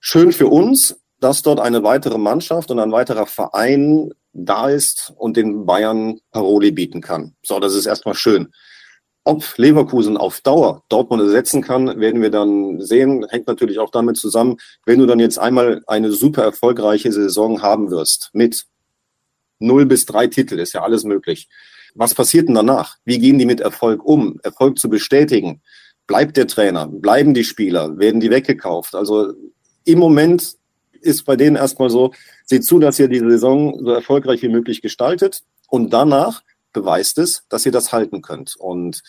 schön 0.00 0.32
für 0.32 0.48
uns, 0.48 1.00
dass 1.20 1.42
dort 1.42 1.60
eine 1.60 1.82
weitere 1.82 2.18
Mannschaft 2.18 2.70
und 2.70 2.78
ein 2.78 2.92
weiterer 2.92 3.26
Verein 3.26 4.10
da 4.32 4.68
ist 4.68 5.12
und 5.16 5.36
den 5.36 5.66
Bayern 5.66 6.20
Paroli 6.30 6.70
bieten 6.70 7.00
kann. 7.00 7.34
So, 7.42 7.58
das 7.60 7.74
ist 7.74 7.86
erstmal 7.86 8.14
schön. 8.14 8.52
Ob 9.24 9.58
Leverkusen 9.58 10.16
auf 10.16 10.40
Dauer 10.40 10.84
Dortmund 10.88 11.22
ersetzen 11.22 11.62
kann, 11.62 12.00
werden 12.00 12.22
wir 12.22 12.30
dann 12.30 12.80
sehen. 12.80 13.26
Hängt 13.28 13.46
natürlich 13.46 13.78
auch 13.78 13.90
damit 13.90 14.16
zusammen, 14.16 14.56
wenn 14.86 15.00
du 15.00 15.06
dann 15.06 15.20
jetzt 15.20 15.38
einmal 15.38 15.82
eine 15.86 16.12
super 16.12 16.42
erfolgreiche 16.42 17.12
Saison 17.12 17.60
haben 17.60 17.90
wirst 17.90 18.30
mit 18.32 18.66
null 19.58 19.86
bis 19.86 20.06
drei 20.06 20.28
Titel, 20.28 20.58
ist 20.58 20.72
ja 20.72 20.82
alles 20.82 21.04
möglich 21.04 21.48
was 21.94 22.14
passiert 22.14 22.48
denn 22.48 22.54
danach? 22.54 22.96
Wie 23.04 23.18
gehen 23.18 23.38
die 23.38 23.46
mit 23.46 23.60
Erfolg 23.60 24.04
um? 24.04 24.38
Erfolg 24.42 24.78
zu 24.78 24.88
bestätigen. 24.88 25.62
Bleibt 26.06 26.36
der 26.36 26.46
Trainer? 26.46 26.86
Bleiben 26.88 27.34
die 27.34 27.44
Spieler? 27.44 27.98
Werden 27.98 28.20
die 28.20 28.30
weggekauft? 28.30 28.94
Also 28.94 29.32
im 29.84 29.98
Moment 29.98 30.56
ist 31.00 31.24
bei 31.24 31.36
denen 31.36 31.56
erstmal 31.56 31.90
so, 31.90 32.12
seht 32.44 32.64
zu, 32.64 32.78
dass 32.78 32.98
ihr 32.98 33.08
die 33.08 33.20
Saison 33.20 33.78
so 33.84 33.90
erfolgreich 33.90 34.42
wie 34.42 34.48
möglich 34.48 34.82
gestaltet 34.82 35.42
und 35.68 35.92
danach 35.92 36.42
beweist 36.72 37.18
es, 37.18 37.44
dass 37.48 37.66
ihr 37.66 37.72
das 37.72 37.92
halten 37.92 38.22
könnt. 38.22 38.56
Und 38.56 39.02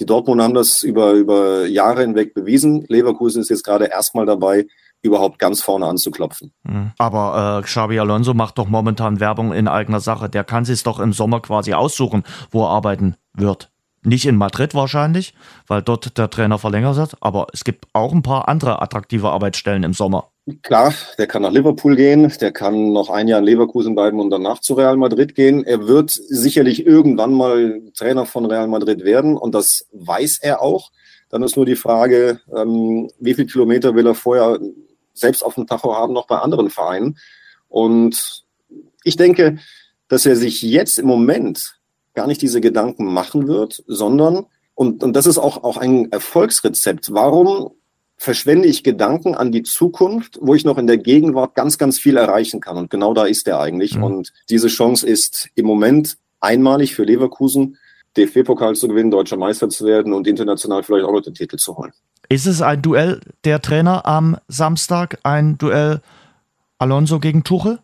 die 0.00 0.06
Dortmunder 0.06 0.44
haben 0.44 0.54
das 0.54 0.82
über, 0.82 1.12
über 1.12 1.66
Jahre 1.66 2.00
hinweg 2.02 2.32
bewiesen. 2.34 2.86
Leverkusen 2.88 3.42
ist 3.42 3.50
jetzt 3.50 3.64
gerade 3.64 3.86
erstmal 3.86 4.26
dabei, 4.26 4.66
überhaupt 5.02 5.38
ganz 5.38 5.62
vorne 5.62 5.86
anzuklopfen. 5.86 6.52
Mhm. 6.62 6.92
Aber 6.98 7.60
äh, 7.60 7.62
Xabi 7.62 7.98
Alonso 7.98 8.34
macht 8.34 8.58
doch 8.58 8.68
momentan 8.68 9.20
Werbung 9.20 9.52
in 9.52 9.68
eigener 9.68 10.00
Sache. 10.00 10.28
Der 10.28 10.44
kann 10.44 10.64
sich 10.64 10.82
doch 10.82 11.00
im 11.00 11.12
Sommer 11.12 11.40
quasi 11.40 11.74
aussuchen, 11.74 12.24
wo 12.50 12.64
er 12.64 12.70
arbeiten 12.70 13.16
wird. 13.34 13.70
Nicht 14.02 14.24
in 14.24 14.36
Madrid 14.36 14.74
wahrscheinlich, 14.74 15.34
weil 15.66 15.82
dort 15.82 16.16
der 16.16 16.30
Trainer 16.30 16.58
verlängert 16.58 16.96
hat, 16.96 17.16
aber 17.20 17.48
es 17.52 17.64
gibt 17.64 17.86
auch 17.92 18.14
ein 18.14 18.22
paar 18.22 18.48
andere 18.48 18.80
attraktive 18.80 19.28
Arbeitsstellen 19.28 19.82
im 19.82 19.92
Sommer. 19.92 20.30
Klar, 20.62 20.94
der 21.18 21.26
kann 21.26 21.42
nach 21.42 21.52
Liverpool 21.52 21.96
gehen, 21.96 22.32
der 22.40 22.50
kann 22.50 22.92
noch 22.92 23.10
ein 23.10 23.28
Jahr 23.28 23.40
in 23.40 23.44
Leverkusen 23.44 23.94
bleiben 23.94 24.18
und 24.18 24.30
danach 24.30 24.60
zu 24.60 24.72
Real 24.72 24.96
Madrid 24.96 25.34
gehen. 25.34 25.64
Er 25.64 25.86
wird 25.86 26.10
sicherlich 26.10 26.86
irgendwann 26.86 27.34
mal 27.34 27.82
Trainer 27.94 28.24
von 28.24 28.46
Real 28.46 28.68
Madrid 28.68 29.04
werden 29.04 29.36
und 29.36 29.54
das 29.54 29.86
weiß 29.92 30.38
er 30.40 30.62
auch. 30.62 30.90
Dann 31.28 31.42
ist 31.42 31.56
nur 31.56 31.66
die 31.66 31.76
Frage, 31.76 32.40
ähm, 32.56 33.10
wie 33.20 33.34
viele 33.34 33.46
Kilometer 33.46 33.94
will 33.94 34.06
er 34.06 34.14
vorher 34.14 34.58
selbst 35.12 35.42
auf 35.42 35.54
dem 35.54 35.66
Tacho 35.66 35.94
haben, 35.94 36.12
noch 36.12 36.26
bei 36.26 36.38
anderen 36.38 36.70
Vereinen. 36.70 37.18
Und 37.68 38.44
ich 39.04 39.16
denke, 39.16 39.58
dass 40.08 40.26
er 40.26 40.36
sich 40.36 40.62
jetzt 40.62 40.98
im 40.98 41.06
Moment 41.06 41.78
gar 42.14 42.26
nicht 42.26 42.42
diese 42.42 42.60
Gedanken 42.60 43.04
machen 43.04 43.46
wird, 43.48 43.82
sondern, 43.86 44.46
und, 44.74 45.02
und 45.02 45.14
das 45.14 45.26
ist 45.26 45.38
auch, 45.38 45.62
auch 45.62 45.76
ein 45.76 46.10
Erfolgsrezept, 46.10 47.12
warum 47.12 47.70
verschwende 48.16 48.68
ich 48.68 48.84
Gedanken 48.84 49.34
an 49.34 49.50
die 49.50 49.62
Zukunft, 49.62 50.38
wo 50.42 50.54
ich 50.54 50.66
noch 50.66 50.76
in 50.76 50.86
der 50.86 50.98
Gegenwart 50.98 51.54
ganz, 51.54 51.78
ganz 51.78 51.98
viel 51.98 52.18
erreichen 52.18 52.60
kann. 52.60 52.76
Und 52.76 52.90
genau 52.90 53.14
da 53.14 53.24
ist 53.24 53.48
er 53.48 53.60
eigentlich. 53.60 53.96
Mhm. 53.96 54.04
Und 54.04 54.32
diese 54.50 54.68
Chance 54.68 55.06
ist 55.06 55.48
im 55.54 55.64
Moment 55.64 56.18
einmalig 56.38 56.94
für 56.94 57.04
Leverkusen, 57.04 57.78
DFB-Pokal 58.16 58.74
zu 58.74 58.88
gewinnen, 58.88 59.10
deutscher 59.10 59.36
Meister 59.36 59.68
zu 59.68 59.84
werden 59.84 60.12
und 60.12 60.26
international 60.26 60.82
vielleicht 60.82 61.06
auch 61.06 61.12
noch 61.12 61.22
den 61.22 61.34
Titel 61.34 61.56
zu 61.56 61.76
holen. 61.76 61.92
Ist 62.28 62.46
es 62.46 62.62
ein 62.62 62.82
Duell 62.82 63.20
der 63.44 63.60
Trainer 63.60 64.06
am 64.06 64.36
Samstag? 64.48 65.18
Ein 65.22 65.58
Duell 65.58 66.00
Alonso 66.78 67.20
gegen 67.20 67.44
Tuchel? 67.44 67.80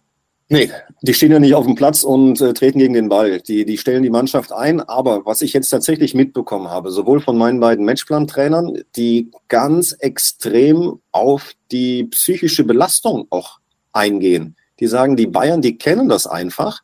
Nee, 0.48 0.70
die 1.02 1.12
stehen 1.12 1.32
ja 1.32 1.40
nicht 1.40 1.54
auf 1.54 1.66
dem 1.66 1.74
Platz 1.74 2.04
und 2.04 2.40
äh, 2.40 2.54
treten 2.54 2.78
gegen 2.78 2.94
den 2.94 3.08
Ball. 3.08 3.40
Die, 3.40 3.64
die 3.64 3.78
stellen 3.78 4.04
die 4.04 4.10
Mannschaft 4.10 4.52
ein. 4.52 4.80
Aber 4.80 5.26
was 5.26 5.42
ich 5.42 5.52
jetzt 5.52 5.70
tatsächlich 5.70 6.14
mitbekommen 6.14 6.68
habe, 6.68 6.92
sowohl 6.92 7.20
von 7.20 7.36
meinen 7.36 7.58
beiden 7.58 7.84
Matchplan-Trainern, 7.84 8.78
die 8.94 9.32
ganz 9.48 9.90
extrem 9.92 11.00
auf 11.10 11.54
die 11.72 12.04
psychische 12.04 12.62
Belastung 12.62 13.26
auch 13.30 13.58
eingehen. 13.92 14.56
Die 14.78 14.86
sagen, 14.86 15.16
die 15.16 15.26
Bayern, 15.26 15.62
die 15.62 15.78
kennen 15.78 16.08
das 16.08 16.28
einfach. 16.28 16.80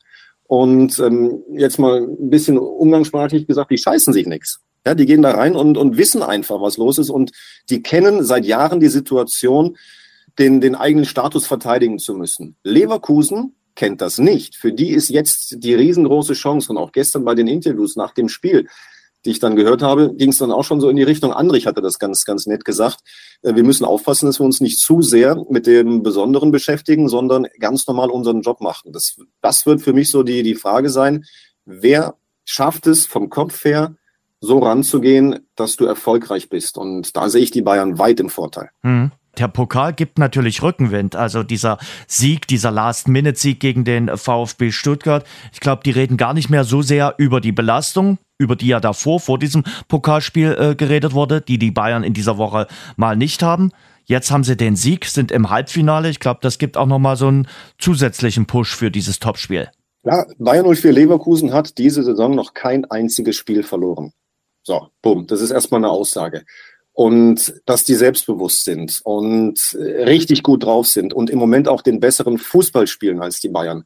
Und 0.53 0.99
ähm, 0.99 1.43
jetzt 1.55 1.79
mal 1.79 2.03
ein 2.03 2.29
bisschen 2.29 2.59
umgangssprachlich 2.59 3.47
gesagt, 3.47 3.71
die 3.71 3.79
scheißen 3.79 4.13
sich 4.13 4.27
nichts. 4.27 4.61
Ja, 4.87 4.95
die 4.95 5.07
gehen 5.07 5.23
da 5.23 5.31
rein 5.31 5.57
und, 5.57 5.79
und 5.79 5.97
wissen 5.97 6.23
einfach, 6.23 6.61
was 6.61 6.77
los 6.77 6.99
ist 6.99 7.09
und 7.09 7.33
die 7.71 7.83
kennen 7.83 8.23
seit 8.23 8.45
Jahren 8.45 8.79
die 8.79 8.89
Situation, 8.89 9.79
den, 10.39 10.61
den 10.61 10.75
eigenen 10.75 11.07
Status 11.07 11.47
verteidigen 11.47 11.99
zu 11.99 12.13
müssen. 12.13 12.57
Leverkusen 12.65 13.55
kennt 13.77 14.03
das 14.03 14.19
nicht. 14.19 14.57
Für 14.57 14.75
die 14.75 14.91
ist 14.91 15.09
jetzt 15.09 15.65
die 15.65 15.73
riesengroße 15.73 16.35
Chance 16.35 16.71
und 16.71 16.77
auch 16.77 16.93
gestern 16.93 17.25
bei 17.25 17.35
den 17.35 17.49
Interviews 17.49 17.97
nach 17.97 18.13
dem 18.13 18.29
Spiel, 18.29 18.69
die 19.25 19.31
ich 19.31 19.39
dann 19.39 19.57
gehört 19.57 19.83
habe, 19.83 20.15
ging 20.15 20.31
es 20.31 20.39
dann 20.39 20.53
auch 20.53 20.65
schon 20.65 20.81
so 20.81 20.89
in 20.89 20.97
die 20.97 21.03
Richtung. 21.03 21.33
Andrich 21.33 21.67
hatte 21.67 21.81
das 21.81 21.99
ganz, 21.99 22.25
ganz 22.25 22.47
nett 22.47 22.65
gesagt. 22.65 23.01
Äh, 23.43 23.55
wir 23.55 23.65
müssen 23.65 23.85
aufpassen, 23.85 24.27
dass 24.27 24.41
wir 24.41 24.45
uns 24.45 24.61
nicht 24.61 24.79
zu 24.79 25.03
sehr 25.03 25.37
mit 25.49 25.67
dem 25.67 26.03
Besonderen 26.03 26.51
beschäftigen, 26.51 27.09
sondern 27.09 27.47
ganz 27.59 27.87
normal 27.87 28.11
unseren 28.11 28.43
Job 28.43 28.61
machen. 28.61 28.93
Das, 28.93 29.21
das 29.41 29.67
wird 29.67 29.81
für 29.81 29.93
mich 29.93 30.11
so 30.11 30.23
die, 30.23 30.43
die 30.43 30.55
Frage 30.55 30.91
sein, 30.91 31.25
wer 31.65 32.15
schafft 32.45 32.87
es 32.87 33.07
vom 33.07 33.31
Kopf 33.31 33.65
her, 33.65 33.95
so 34.41 34.59
ranzugehen, 34.59 35.47
dass 35.55 35.77
du 35.77 35.87
erfolgreich 35.87 36.49
bist. 36.49 36.77
Und 36.77 37.17
da 37.17 37.29
sehe 37.29 37.43
ich 37.43 37.53
die 37.53 37.63
Bayern 37.63 37.99
weit 37.99 38.19
im 38.19 38.29
Vorteil. 38.29 38.71
Mhm. 38.83 39.13
Der 39.39 39.49
Pokal 39.49 39.95
gibt 39.95 40.19
natürlich 40.19 40.63
Rückenwind. 40.63 41.17
Also 41.17 41.43
dieser 41.43 41.79
Sieg, 42.07 42.47
dieser 42.49 42.71
Last-Minute-Sieg 42.71 43.61
gegen 43.61 43.85
den 43.85 44.15
VfB 44.15 44.73
Stuttgart. 44.73 45.25
Ich 45.53 45.61
glaube, 45.61 45.83
die 45.85 45.91
reden 45.91 46.19
gar 46.19 46.35
nicht 46.35 46.51
mehr 46.51 46.65
so 46.65 46.83
sehr 46.83 47.15
über 47.17 47.41
die 47.41 47.53
Belastung, 47.53 48.19
über 48.43 48.57
die 48.57 48.69
ja 48.69 48.81
davor, 48.81 49.21
vor 49.21 49.39
diesem 49.39 49.65
Pokalspiel 49.89 50.57
äh, 50.59 50.75
geredet 50.75 51.15
wurde, 51.15 51.41
die 51.41 51.59
die 51.59 51.71
Bayern 51.71 52.05
in 52.05 52.13
dieser 52.13 52.39
Woche 52.39 52.67
mal 52.97 53.17
nicht 53.17 53.43
haben. 53.43 53.73
Jetzt 54.05 54.31
haben 54.31 54.45
sie 54.45 54.57
den 54.57 54.77
Sieg, 54.77 55.05
sind 55.07 55.31
im 55.31 55.51
Halbfinale. 55.51 56.11
Ich 56.11 56.21
glaube, 56.21 56.41
das 56.43 56.59
gibt 56.59 56.77
auch 56.77 56.87
nochmal 56.87 57.17
so 57.17 57.29
einen 57.29 57.49
zusätzlichen 57.79 58.47
Push 58.47 58.75
für 58.75 58.91
dieses 58.91 59.21
Topspiel. 59.21 59.71
Ja, 60.05 60.27
Bayern 60.39 60.67
04 60.75 60.93
Leverkusen 60.93 61.53
hat 61.53 61.79
diese 61.79 62.03
Saison 62.03 62.35
noch 62.35 62.55
kein 62.55 62.85
einziges 62.85 63.37
Spiel 63.37 63.63
verloren. 63.63 64.13
So, 64.65 64.89
bumm, 65.01 65.27
das 65.27 65.41
ist 65.41 65.53
erstmal 65.53 65.81
eine 65.81 65.91
Aussage. 65.91 66.45
Und 66.93 67.55
dass 67.65 67.85
die 67.85 67.95
selbstbewusst 67.95 68.65
sind 68.65 69.01
und 69.05 69.75
richtig 69.75 70.43
gut 70.43 70.65
drauf 70.65 70.89
sind 70.89 71.15
und 71.15 71.31
im 71.31 71.39
Moment 71.39 71.69
auch 71.69 71.81
den 71.83 72.01
besseren 72.01 72.37
Fußball 72.37 72.87
spielen 72.87 73.23
als 73.23 73.41
die 73.41 73.49
Bayern. 73.49 73.85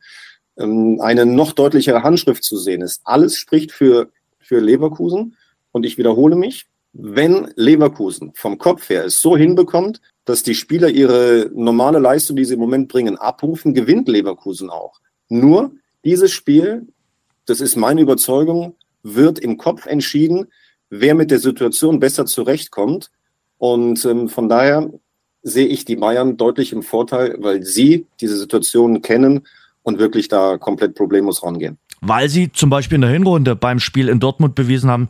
Ähm, 0.59 0.99
eine 1.01 1.27
noch 1.27 1.53
deutlichere 1.53 2.03
Handschrift 2.03 2.43
zu 2.43 2.57
sehen 2.57 2.83
ist. 2.83 3.03
Alles 3.05 3.37
spricht 3.37 3.73
für, 3.73 4.11
für 4.47 4.61
Leverkusen. 4.61 5.37
Und 5.73 5.85
ich 5.85 5.99
wiederhole 5.99 6.37
mich, 6.37 6.67
wenn 6.93 7.53
Leverkusen 7.57 8.33
vom 8.35 8.59
Kopf 8.59 8.89
her 8.89 9.05
es 9.05 9.21
so 9.21 9.37
hinbekommt, 9.37 10.01
dass 10.25 10.43
die 10.43 10.55
Spieler 10.55 10.89
ihre 10.89 11.51
normale 11.55 11.99
Leistung, 11.99 12.37
die 12.37 12.45
sie 12.45 12.55
im 12.55 12.61
Moment 12.61 12.89
bringen, 12.89 13.17
abrufen, 13.17 13.75
gewinnt 13.75 14.09
Leverkusen 14.09 14.71
auch. 14.71 15.01
Nur 15.29 15.73
dieses 16.05 16.33
Spiel, 16.33 16.87
das 17.45 17.61
ist 17.61 17.77
meine 17.77 18.01
Überzeugung, 18.01 18.77
wird 19.03 19.39
im 19.39 19.57
Kopf 19.57 19.87
entschieden, 19.87 20.47
wer 20.91 21.15
mit 21.15 21.31
der 21.31 21.39
Situation 21.39 22.01
besser 22.01 22.27
zurechtkommt. 22.27 23.11
Und 23.59 24.05
ähm, 24.05 24.29
von 24.29 24.49
daher 24.49 24.91
sehe 25.43 25.67
ich 25.67 25.85
die 25.85 25.97
Bayern 25.97 26.37
deutlich 26.37 26.73
im 26.73 26.83
Vorteil, 26.83 27.37
weil 27.39 27.63
sie 27.63 28.07
diese 28.21 28.37
Situation 28.37 29.03
kennen 29.03 29.47
und 29.83 29.99
wirklich 29.99 30.29
da 30.29 30.59
komplett 30.59 30.95
problemlos 30.95 31.45
rangehen. 31.45 31.79
Weil 32.01 32.29
sie 32.29 32.53
zum 32.53 32.71
Beispiel 32.71 32.97
in 32.97 33.03
der 33.03 33.11
Hinrunde 33.11 33.57
beim 33.57 33.81
Spiel 33.81 34.09
in 34.09 34.21
Dortmund 34.21 34.55
bewiesen 34.55 34.91
haben, 34.91 35.09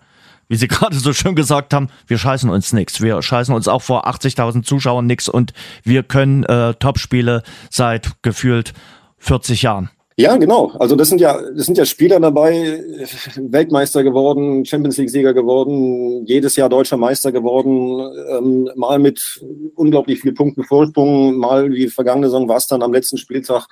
wie 0.49 0.57
Sie 0.57 0.69
gerade 0.69 0.97
so 0.97 1.13
schön 1.13 1.35
gesagt 1.35 1.75
haben, 1.75 1.89
wir 2.07 2.19
scheißen 2.19 2.49
uns 2.51 2.73
nichts. 2.73 3.01
Wir 3.01 3.21
scheißen 3.21 3.55
uns 3.55 3.69
auch 3.69 3.83
vor 3.83 4.07
80.000 4.09 4.63
Zuschauern 4.63 5.07
nichts 5.07 5.29
und 5.29 5.53
wir 5.83 6.03
können 6.03 6.45
äh, 6.45 6.75
Topspiele 6.75 7.43
seit 7.71 8.23
gefühlt 8.23 8.73
40 9.19 9.63
Jahren. 9.63 9.91
Ja, 10.19 10.35
genau. 10.39 10.73
Also 10.79 10.97
das 10.97 11.11
sind 11.11 11.21
ja, 11.21 11.39
das 11.55 11.67
sind 11.67 11.77
ja 11.77 11.85
Spieler 11.85 12.19
dabei, 12.19 12.83
Weltmeister 13.37 14.03
geworden, 14.03 14.65
Champions 14.65 14.97
League-Sieger 14.97 15.35
geworden, 15.35 16.25
jedes 16.25 16.57
Jahr 16.57 16.71
deutscher 16.71 16.97
Meister 16.97 17.33
geworden, 17.33 18.01
ähm, 18.31 18.71
mal 18.77 18.99
mit 18.99 19.45
unglaublich 19.75 20.23
viel 20.23 20.33
Punkten 20.33 20.65
Vorsprung, 20.65 21.37
mal 21.37 21.71
wie 21.71 21.89
vergangene 21.89 22.29
Saison 22.29 22.49
war 22.49 22.57
es 22.57 22.67
dann 22.67 22.83
am 22.83 22.95
letzten 22.95 23.19
Spieltag 23.19 23.67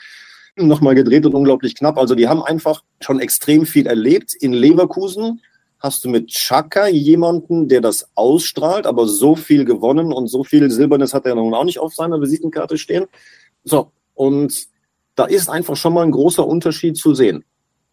nochmal 0.56 0.94
gedreht 0.94 1.26
und 1.26 1.34
unglaublich 1.34 1.74
knapp. 1.74 1.98
Also 1.98 2.14
die 2.14 2.28
haben 2.28 2.42
einfach 2.42 2.82
schon 3.00 3.20
extrem 3.20 3.66
viel 3.66 3.86
erlebt. 3.86 4.34
In 4.34 4.52
Leverkusen 4.52 5.40
hast 5.78 6.04
du 6.04 6.08
mit 6.08 6.28
Chaka 6.28 6.88
jemanden, 6.88 7.68
der 7.68 7.80
das 7.80 8.08
ausstrahlt, 8.14 8.86
aber 8.86 9.06
so 9.06 9.36
viel 9.36 9.64
gewonnen 9.64 10.12
und 10.12 10.28
so 10.28 10.44
viel 10.44 10.70
Silbernes 10.70 11.12
hat 11.12 11.26
er 11.26 11.34
nun 11.34 11.54
auch 11.54 11.64
nicht 11.64 11.78
auf 11.78 11.94
seiner 11.94 12.20
Visitenkarte 12.20 12.78
stehen. 12.78 13.06
So, 13.64 13.90
und 14.14 14.66
da 15.14 15.24
ist 15.24 15.48
einfach 15.48 15.76
schon 15.76 15.92
mal 15.92 16.02
ein 16.02 16.10
großer 16.10 16.46
Unterschied 16.46 16.96
zu 16.96 17.14
sehen. 17.14 17.44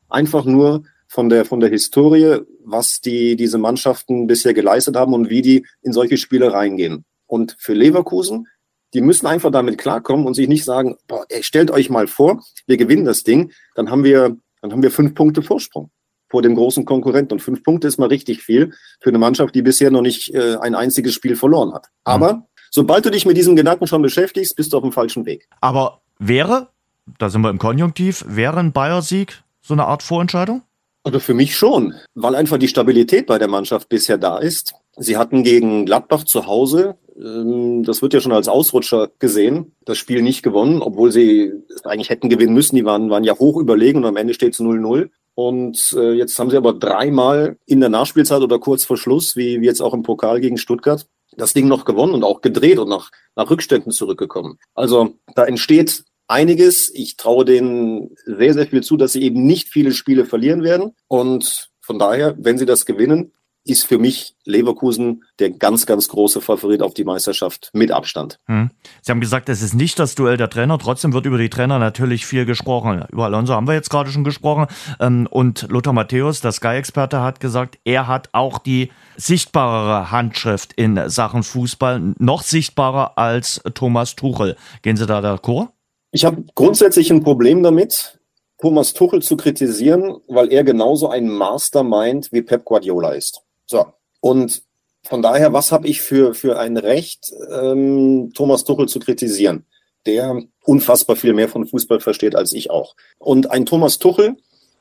Einfach 0.09 0.45
nur 0.45 0.83
von 1.07 1.29
der, 1.29 1.43
von 1.43 1.59
der 1.59 1.69
Historie, 1.69 2.39
was 2.63 3.01
die, 3.01 3.35
diese 3.35 3.57
Mannschaften 3.57 4.27
bisher 4.27 4.53
geleistet 4.53 4.95
haben 4.95 5.13
und 5.13 5.29
wie 5.29 5.41
die 5.41 5.65
in 5.81 5.91
solche 5.91 6.17
Spiele 6.17 6.53
reingehen. 6.53 7.03
Und 7.27 7.55
für 7.59 7.73
Leverkusen, 7.73 8.47
die 8.93 9.01
müssen 9.01 9.27
einfach 9.27 9.51
damit 9.51 9.77
klarkommen 9.77 10.25
und 10.25 10.33
sich 10.33 10.47
nicht 10.47 10.65
sagen, 10.65 10.97
boah, 11.07 11.25
ey, 11.29 11.43
stellt 11.43 11.71
euch 11.71 11.89
mal 11.89 12.07
vor, 12.07 12.43
wir 12.67 12.77
gewinnen 12.77 13.05
das 13.05 13.23
Ding, 13.23 13.51
dann 13.75 13.89
haben 13.89 14.03
wir, 14.03 14.37
dann 14.61 14.71
haben 14.71 14.83
wir 14.83 14.91
fünf 14.91 15.13
Punkte 15.15 15.41
Vorsprung 15.41 15.91
vor 16.29 16.41
dem 16.41 16.55
großen 16.55 16.85
Konkurrenten. 16.85 17.33
Und 17.33 17.39
fünf 17.41 17.63
Punkte 17.63 17.87
ist 17.87 17.97
mal 17.97 18.07
richtig 18.07 18.41
viel 18.41 18.73
für 19.01 19.09
eine 19.09 19.17
Mannschaft, 19.17 19.53
die 19.53 19.61
bisher 19.61 19.91
noch 19.91 20.01
nicht 20.01 20.33
äh, 20.33 20.55
ein 20.61 20.75
einziges 20.75 21.13
Spiel 21.13 21.35
verloren 21.35 21.73
hat. 21.73 21.87
Aber 22.03 22.33
mhm. 22.33 22.43
sobald 22.69 23.05
du 23.05 23.11
dich 23.11 23.25
mit 23.25 23.35
diesem 23.35 23.55
Gedanken 23.55 23.87
schon 23.87 24.01
beschäftigst, 24.01 24.55
bist 24.55 24.71
du 24.71 24.77
auf 24.77 24.83
dem 24.83 24.93
falschen 24.93 25.25
Weg. 25.25 25.47
Aber 25.59 26.01
wäre 26.19 26.69
da 27.17 27.29
sind 27.29 27.41
wir 27.41 27.49
im 27.49 27.57
Konjunktiv, 27.57 28.23
wäre 28.27 28.59
ein 28.59 28.71
Bayer-Sieg 28.71 29.43
so 29.61 29.73
eine 29.73 29.85
Art 29.85 30.03
Vorentscheidung? 30.03 30.63
Also 31.03 31.19
für 31.19 31.33
mich 31.33 31.55
schon, 31.55 31.95
weil 32.13 32.35
einfach 32.35 32.57
die 32.57 32.67
Stabilität 32.67 33.25
bei 33.25 33.39
der 33.39 33.47
Mannschaft 33.47 33.89
bisher 33.89 34.17
da 34.17 34.37
ist. 34.37 34.75
Sie 34.97 35.17
hatten 35.17 35.43
gegen 35.43 35.85
Gladbach 35.85 36.25
zu 36.25 36.45
Hause, 36.45 36.95
das 37.21 38.01
wird 38.01 38.13
ja 38.13 38.19
schon 38.19 38.31
als 38.31 38.47
Ausrutscher 38.47 39.11
gesehen, 39.19 39.75
das 39.85 39.97
Spiel 39.97 40.23
nicht 40.23 40.41
gewonnen, 40.41 40.81
obwohl 40.81 41.11
sie 41.11 41.51
es 41.69 41.85
eigentlich 41.85 42.09
hätten 42.09 42.29
gewinnen 42.29 42.53
müssen. 42.53 42.75
Die 42.75 42.85
waren, 42.85 43.09
waren 43.11 43.23
ja 43.23 43.37
hoch 43.37 43.57
überlegen 43.57 43.99
und 43.99 44.05
am 44.05 44.17
Ende 44.17 44.33
steht 44.33 44.53
es 44.53 44.59
0-0. 44.59 45.09
Und 45.35 45.95
äh, 45.97 46.13
jetzt 46.13 46.37
haben 46.39 46.49
sie 46.49 46.57
aber 46.57 46.73
dreimal 46.73 47.57
in 47.65 47.79
der 47.79 47.89
Nachspielzeit 47.89 48.41
oder 48.41 48.59
kurz 48.59 48.85
vor 48.85 48.97
Schluss, 48.97 49.35
wie, 49.35 49.61
wie 49.61 49.65
jetzt 49.65 49.81
auch 49.81 49.93
im 49.93 50.03
Pokal 50.03 50.41
gegen 50.41 50.57
Stuttgart, 50.57 51.05
das 51.37 51.53
Ding 51.53 51.67
noch 51.67 51.85
gewonnen 51.85 52.13
und 52.13 52.23
auch 52.23 52.41
gedreht 52.41 52.79
und 52.79 52.89
nach, 52.89 53.11
nach 53.35 53.49
Rückständen 53.49 53.91
zurückgekommen. 53.91 54.57
Also 54.73 55.15
da 55.35 55.45
entsteht 55.45 56.03
einiges. 56.27 56.91
Ich 56.93 57.17
traue 57.17 57.45
denen 57.45 58.15
sehr, 58.25 58.53
sehr 58.53 58.67
viel 58.67 58.81
zu, 58.81 58.97
dass 58.97 59.13
sie 59.13 59.21
eben 59.21 59.45
nicht 59.45 59.69
viele 59.69 59.91
Spiele 59.91 60.25
verlieren 60.25 60.63
werden. 60.63 60.95
Und 61.07 61.69
von 61.81 61.99
daher, 61.99 62.35
wenn 62.39 62.57
sie 62.57 62.65
das 62.65 62.85
gewinnen, 62.85 63.31
ist 63.63 63.85
für 63.85 63.99
mich 63.99 64.35
Leverkusen 64.43 65.23
der 65.39 65.51
ganz, 65.51 65.85
ganz 65.85 66.07
große 66.07 66.41
Favorit 66.41 66.81
auf 66.81 66.93
die 66.93 67.03
Meisterschaft 67.03 67.69
mit 67.73 67.91
Abstand. 67.91 68.39
Hm. 68.47 68.71
Sie 69.01 69.11
haben 69.11 69.21
gesagt, 69.21 69.49
es 69.49 69.61
ist 69.61 69.75
nicht 69.75 69.99
das 69.99 70.15
Duell 70.15 70.37
der 70.37 70.49
Trainer. 70.49 70.79
Trotzdem 70.79 71.13
wird 71.13 71.25
über 71.25 71.37
die 71.37 71.49
Trainer 71.49 71.77
natürlich 71.77 72.25
viel 72.25 72.45
gesprochen. 72.45 73.05
Über 73.11 73.25
Alonso 73.25 73.53
haben 73.53 73.67
wir 73.67 73.73
jetzt 73.73 73.89
gerade 73.89 74.09
schon 74.09 74.23
gesprochen. 74.23 74.65
Ähm, 74.99 75.27
und 75.29 75.67
Lothar 75.69 75.93
Matthäus, 75.93 76.41
der 76.41 76.51
Sky-Experte, 76.51 77.21
hat 77.21 77.39
gesagt, 77.39 77.77
er 77.83 78.07
hat 78.07 78.29
auch 78.31 78.57
die 78.57 78.91
sichtbarere 79.15 80.11
Handschrift 80.11 80.73
in 80.73 80.99
Sachen 81.09 81.43
Fußball, 81.43 82.15
noch 82.17 82.41
sichtbarer 82.41 83.17
als 83.17 83.61
Thomas 83.75 84.15
Tuchel. 84.15 84.55
Gehen 84.81 84.97
Sie 84.97 85.05
da 85.05 85.19
d'accord? 85.19 85.69
Ich 86.11 86.25
habe 86.25 86.43
grundsätzlich 86.55 87.11
ein 87.11 87.23
Problem 87.23 87.63
damit, 87.63 88.19
Thomas 88.59 88.93
Tuchel 88.93 89.21
zu 89.21 89.37
kritisieren, 89.37 90.17
weil 90.27 90.51
er 90.51 90.63
genauso 90.63 91.09
ein 91.09 91.29
Mastermind 91.29 92.31
wie 92.31 92.41
Pep 92.41 92.65
Guardiola 92.65 93.11
ist. 93.11 93.41
So. 93.71 93.85
Und 94.19 94.63
von 95.03 95.21
daher, 95.21 95.53
was 95.53 95.71
habe 95.71 95.87
ich 95.87 96.01
für, 96.01 96.35
für 96.35 96.59
ein 96.59 96.77
Recht, 96.77 97.31
ähm, 97.51 98.31
Thomas 98.35 98.65
Tuchel 98.65 98.87
zu 98.87 98.99
kritisieren, 98.99 99.65
der 100.05 100.43
unfassbar 100.63 101.15
viel 101.15 101.33
mehr 101.33 101.47
von 101.47 101.65
Fußball 101.65 102.01
versteht 102.01 102.35
als 102.35 102.53
ich 102.53 102.69
auch. 102.69 102.95
Und 103.17 103.49
ein 103.49 103.65
Thomas 103.65 103.97
Tuchel 103.97 104.35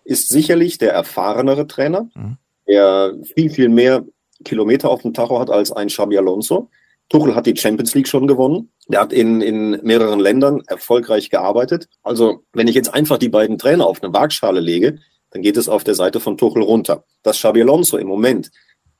ist 0.05 0.29
sicherlich 0.29 0.77
der 0.77 0.93
erfahrenere 0.93 1.67
Trainer, 1.69 2.11
mhm. 2.15 2.37
der 2.67 3.15
viel, 3.35 3.51
viel 3.51 3.69
mehr 3.69 4.05
Kilometer 4.45 4.91
auf 4.91 5.03
dem 5.03 5.15
Tacho 5.15 5.39
hat 5.39 5.51
als 5.51 5.71
ein 5.71 5.89
Xabi 5.89 6.19
Alonso. 6.19 6.69
Tuchel 7.09 7.35
hat 7.35 7.47
die 7.47 7.57
Champions 7.57 7.95
League 7.95 8.09
schon 8.09 8.27
gewonnen. 8.27 8.73
Der 8.89 9.01
hat 9.01 9.13
in, 9.13 9.41
in 9.41 9.81
mehreren 9.83 10.21
Ländern 10.21 10.63
erfolgreich 10.67 11.31
gearbeitet. 11.31 11.89
Also, 12.03 12.45
wenn 12.53 12.69
ich 12.69 12.75
jetzt 12.75 12.93
einfach 12.93 13.19
die 13.19 13.29
beiden 13.29 13.59
Trainer 13.59 13.87
auf 13.87 14.03
eine 14.03 14.13
Waagschale 14.13 14.61
lege, 14.61 14.99
dann 15.31 15.43
geht 15.43 15.57
es 15.57 15.69
auf 15.69 15.85
der 15.85 15.95
Seite 15.95 16.21
von 16.21 16.37
Tuchel 16.37 16.63
runter. 16.63 17.05
Dass 17.23 17.39
Xabi 17.39 17.63
Alonso 17.63 17.97
im 17.97 18.09
Moment 18.09 18.51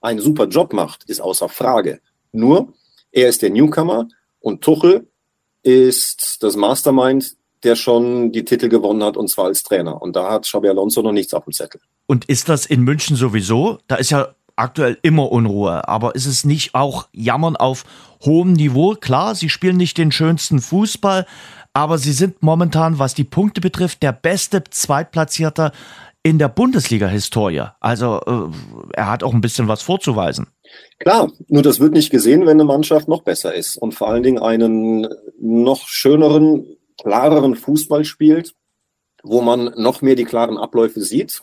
einen 0.01 0.21
super 0.21 0.47
Job 0.47 0.73
macht, 0.73 1.05
ist 1.05 1.21
außer 1.21 1.49
Frage. 1.49 2.01
Nur, 2.33 2.73
er 3.13 3.29
ist 3.29 3.43
der 3.43 3.51
Newcomer 3.51 4.09
und 4.41 4.63
Tuchel 4.63 5.07
ist 5.63 6.39
das 6.43 6.57
Mastermind, 6.57 7.37
der 7.63 7.77
schon 7.77 8.33
die 8.33 8.45
Titel 8.45 8.69
gewonnen 8.69 9.03
hat 9.03 9.17
und 9.17 9.29
zwar 9.29 9.47
als 9.47 9.63
Trainer. 9.63 10.01
Und 10.01 10.17
da 10.17 10.31
hat 10.31 10.45
Xabi 10.45 10.69
Alonso 10.69 11.03
noch 11.03 11.13
nichts 11.13 11.35
auf 11.35 11.45
dem 11.45 11.53
Zettel. 11.53 11.81
Und 12.07 12.25
ist 12.27 12.49
das 12.49 12.67
in 12.67 12.83
München 12.83 13.17
sowieso? 13.17 13.79
Da 13.87 13.97
ist 13.97 14.11
ja 14.11 14.35
aktuell 14.57 14.99
immer 15.03 15.31
Unruhe. 15.31 15.87
Aber 15.89 16.15
ist 16.15 16.27
es 16.27 16.45
nicht 16.45 16.75
auch 16.75 17.09
Jammern 17.13 17.57
auf 17.57 17.85
hohem 18.25 18.53
Niveau? 18.53 18.95
Klar, 18.95 19.35
sie 19.35 19.49
spielen 19.49 19.77
nicht 19.77 19.99
den 19.99 20.13
schönsten 20.13 20.61
Fußball, 20.61 21.27
aber 21.73 21.99
sie 21.99 22.13
sind 22.13 22.43
momentan, 22.43 22.99
was 22.99 23.15
die 23.15 23.25
Punkte 23.25 23.61
betrifft, 23.61 24.03
der 24.03 24.13
beste 24.13 24.65
Zweitplatzierter 24.65 25.73
in 26.23 26.39
der 26.39 26.49
Bundesliga-Historie. 26.49 27.69
Also 27.81 28.21
äh, 28.27 28.97
er 28.97 29.11
hat 29.11 29.23
auch 29.23 29.33
ein 29.33 29.41
bisschen 29.41 29.69
was 29.69 29.83
vorzuweisen. 29.83 30.49
Klar, 30.99 31.33
nur 31.49 31.63
das 31.63 31.81
wird 31.81 31.93
nicht 31.93 32.11
gesehen, 32.11 32.43
wenn 32.43 32.61
eine 32.61 32.65
Mannschaft 32.65 33.09
noch 33.09 33.23
besser 33.23 33.55
ist 33.55 33.77
und 33.77 33.95
vor 33.95 34.09
allen 34.09 34.23
Dingen 34.23 34.39
einen 34.39 35.09
noch 35.41 35.89
schöneren, 35.89 36.77
klareren 37.01 37.55
Fußball 37.55 38.05
spielt, 38.05 38.55
wo 39.23 39.41
man 39.41 39.73
noch 39.77 40.03
mehr 40.03 40.15
die 40.15 40.25
klaren 40.25 40.59
Abläufe 40.59 41.01
sieht 41.01 41.43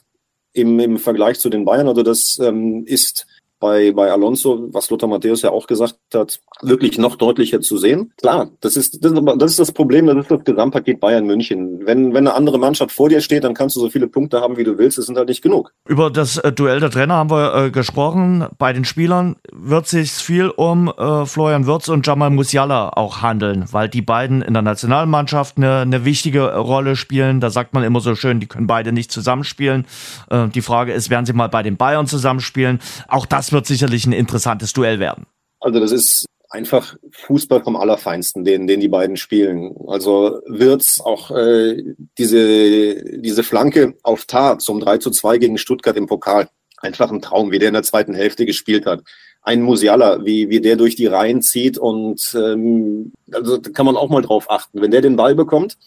im, 0.53 0.79
im 0.79 0.97
Vergleich 0.97 1.39
zu 1.39 1.49
den 1.49 1.65
Bayern. 1.65 1.87
Also 1.87 2.03
das 2.03 2.39
ähm, 2.39 2.85
ist 2.85 3.27
bei, 3.59 3.91
bei 3.91 4.11
Alonso, 4.11 4.67
was 4.71 4.89
Lothar 4.89 5.09
Matthäus 5.09 5.41
ja 5.41 5.51
auch 5.51 5.67
gesagt 5.67 5.97
hat, 6.13 6.39
wirklich 6.61 6.97
noch 6.97 7.15
deutlicher 7.15 7.61
zu 7.61 7.77
sehen. 7.77 8.13
Klar, 8.17 8.49
das 8.61 8.77
ist 8.77 9.03
das, 9.03 9.13
das 9.13 9.51
ist 9.51 9.59
das 9.59 9.71
Problem, 9.71 10.07
das 10.07 10.17
ist 10.17 10.31
das 10.31 10.43
Gesamtpaket 10.43 10.99
Bayern 10.99 11.25
München. 11.25 11.85
Wenn, 11.85 12.13
wenn 12.13 12.27
eine 12.27 12.35
andere 12.35 12.59
Mannschaft 12.59 12.91
vor 12.91 13.09
dir 13.09 13.21
steht, 13.21 13.43
dann 13.43 13.53
kannst 13.53 13.75
du 13.75 13.79
so 13.79 13.89
viele 13.89 14.07
Punkte 14.07 14.41
haben, 14.41 14.57
wie 14.57 14.63
du 14.63 14.77
willst, 14.77 14.97
es 14.97 15.07
sind 15.07 15.17
halt 15.17 15.29
nicht 15.29 15.41
genug. 15.41 15.71
Über 15.87 16.09
das 16.09 16.37
äh, 16.37 16.51
Duell 16.51 16.79
der 16.79 16.91
Trainer 16.91 17.15
haben 17.15 17.29
wir 17.29 17.55
äh, 17.55 17.71
gesprochen. 17.71 18.45
Bei 18.57 18.73
den 18.73 18.85
Spielern 18.85 19.35
wird 19.51 19.87
sich 19.87 20.11
viel 20.11 20.49
um 20.49 20.87
äh, 20.89 21.25
Florian 21.25 21.65
Wirtz 21.65 21.89
und 21.89 22.05
Jamal 22.05 22.29
Musiala 22.29 22.89
auch 22.89 23.21
handeln, 23.21 23.65
weil 23.71 23.89
die 23.89 24.01
beiden 24.01 24.41
in 24.41 24.53
der 24.53 24.61
Nationalmannschaft 24.61 25.57
eine, 25.57 25.79
eine 25.79 26.05
wichtige 26.05 26.55
Rolle 26.55 26.95
spielen. 26.95 27.39
Da 27.39 27.49
sagt 27.49 27.73
man 27.73 27.83
immer 27.83 27.99
so 27.99 28.15
schön, 28.15 28.39
die 28.39 28.47
können 28.47 28.67
beide 28.67 28.91
nicht 28.91 29.11
zusammenspielen. 29.11 29.85
Äh, 30.29 30.47
die 30.49 30.61
Frage 30.61 30.93
ist, 30.93 31.09
werden 31.09 31.25
sie 31.25 31.33
mal 31.33 31.49
bei 31.49 31.63
den 31.63 31.77
Bayern 31.77 32.07
zusammenspielen? 32.07 32.79
Auch 33.07 33.25
das 33.25 33.46
wird 33.51 33.65
sicherlich 33.65 34.05
ein 34.05 34.13
interessantes 34.13 34.73
Duell 34.73 34.99
werden. 34.99 35.25
Also 35.59 35.79
das 35.79 35.91
ist 35.91 36.25
einfach 36.49 36.95
Fußball 37.11 37.63
vom 37.63 37.75
Allerfeinsten, 37.75 38.45
den, 38.45 38.67
den 38.67 38.79
die 38.79 38.87
beiden 38.87 39.17
spielen. 39.17 39.75
Also 39.87 40.41
wird's 40.45 41.01
auch 41.01 41.31
äh, 41.31 41.83
diese, 42.17 43.03
diese 43.19 43.43
Flanke 43.43 43.95
auf 44.03 44.25
Tar 44.25 44.59
zum 44.59 44.79
3 44.79 44.99
zu 44.99 45.11
2 45.11 45.37
gegen 45.37 45.57
Stuttgart 45.57 45.97
im 45.97 46.07
Pokal. 46.07 46.49
Einfach 46.77 47.11
ein 47.11 47.21
Traum, 47.21 47.51
wie 47.51 47.59
der 47.59 47.69
in 47.69 47.73
der 47.73 47.83
zweiten 47.83 48.13
Hälfte 48.13 48.45
gespielt 48.45 48.85
hat. 48.85 49.01
Ein 49.41 49.61
Musiala, 49.61 50.25
wie, 50.25 50.49
wie 50.49 50.61
der 50.61 50.75
durch 50.75 50.95
die 50.95 51.07
Reihen 51.07 51.41
zieht 51.41 51.77
und 51.77 52.35
ähm, 52.35 53.13
also 53.31 53.57
da 53.57 53.69
kann 53.71 53.85
man 53.85 53.95
auch 53.95 54.09
mal 54.09 54.21
drauf 54.21 54.49
achten. 54.49 54.81
Wenn 54.81 54.91
der 54.91 55.01
den 55.01 55.15
Ball 55.15 55.35
bekommt, 55.35 55.77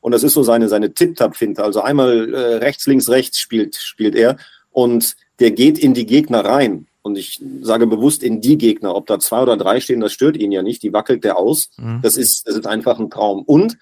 und 0.00 0.12
das 0.12 0.22
ist 0.22 0.34
so 0.34 0.42
seine, 0.42 0.68
seine 0.68 0.92
Tip-Tap-Finte, 0.94 1.62
also 1.62 1.82
einmal 1.82 2.32
äh, 2.32 2.56
rechts, 2.56 2.86
links, 2.86 3.08
rechts 3.08 3.38
spielt, 3.38 3.76
spielt 3.76 4.14
er 4.14 4.36
und 4.70 5.16
der 5.40 5.50
geht 5.50 5.78
in 5.78 5.94
die 5.94 6.06
Gegner 6.06 6.44
rein. 6.44 6.86
Und 7.02 7.16
ich 7.16 7.42
sage 7.62 7.86
bewusst 7.86 8.22
in 8.22 8.40
die 8.40 8.58
Gegner, 8.58 8.94
ob 8.94 9.06
da 9.06 9.18
zwei 9.18 9.42
oder 9.42 9.56
drei 9.56 9.80
stehen, 9.80 10.00
das 10.00 10.12
stört 10.12 10.36
ihn 10.36 10.52
ja 10.52 10.62
nicht. 10.62 10.82
Die 10.82 10.92
wackelt 10.92 11.24
der 11.24 11.38
aus. 11.38 11.70
Mhm. 11.78 12.00
Das 12.02 12.16
ist, 12.16 12.46
das 12.46 12.56
ist 12.56 12.66
einfach 12.66 12.98
ein 12.98 13.10
Traum. 13.10 13.42
Und 13.42 13.78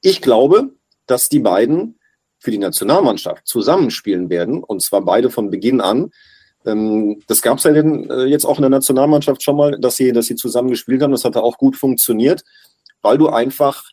ich 0.00 0.22
glaube, 0.22 0.70
dass 1.06 1.28
die 1.28 1.40
beiden 1.40 1.98
für 2.38 2.50
die 2.50 2.58
Nationalmannschaft 2.58 3.46
zusammenspielen 3.46 4.30
werden. 4.30 4.62
Und 4.64 4.82
zwar 4.82 5.02
beide 5.02 5.30
von 5.30 5.50
Beginn 5.50 5.80
an. 5.80 6.10
Ähm, 6.64 7.22
das 7.26 7.42
gab 7.42 7.58
es 7.58 7.64
ja 7.64 7.72
äh, 7.72 8.24
jetzt 8.24 8.46
auch 8.46 8.56
in 8.56 8.62
der 8.62 8.70
Nationalmannschaft 8.70 9.42
schon 9.42 9.56
mal, 9.56 9.78
dass 9.78 9.96
sie, 9.96 10.12
dass 10.12 10.26
sie 10.26 10.36
zusammen 10.36 10.70
gespielt 10.70 11.02
haben. 11.02 11.12
Das 11.12 11.24
hat 11.24 11.36
auch 11.36 11.58
gut 11.58 11.76
funktioniert, 11.76 12.42
weil 13.02 13.18
du 13.18 13.28
einfach 13.28 13.84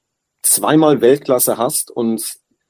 zweimal 0.44 1.02
Weltklasse 1.02 1.58
hast 1.58 1.92
und 1.92 2.24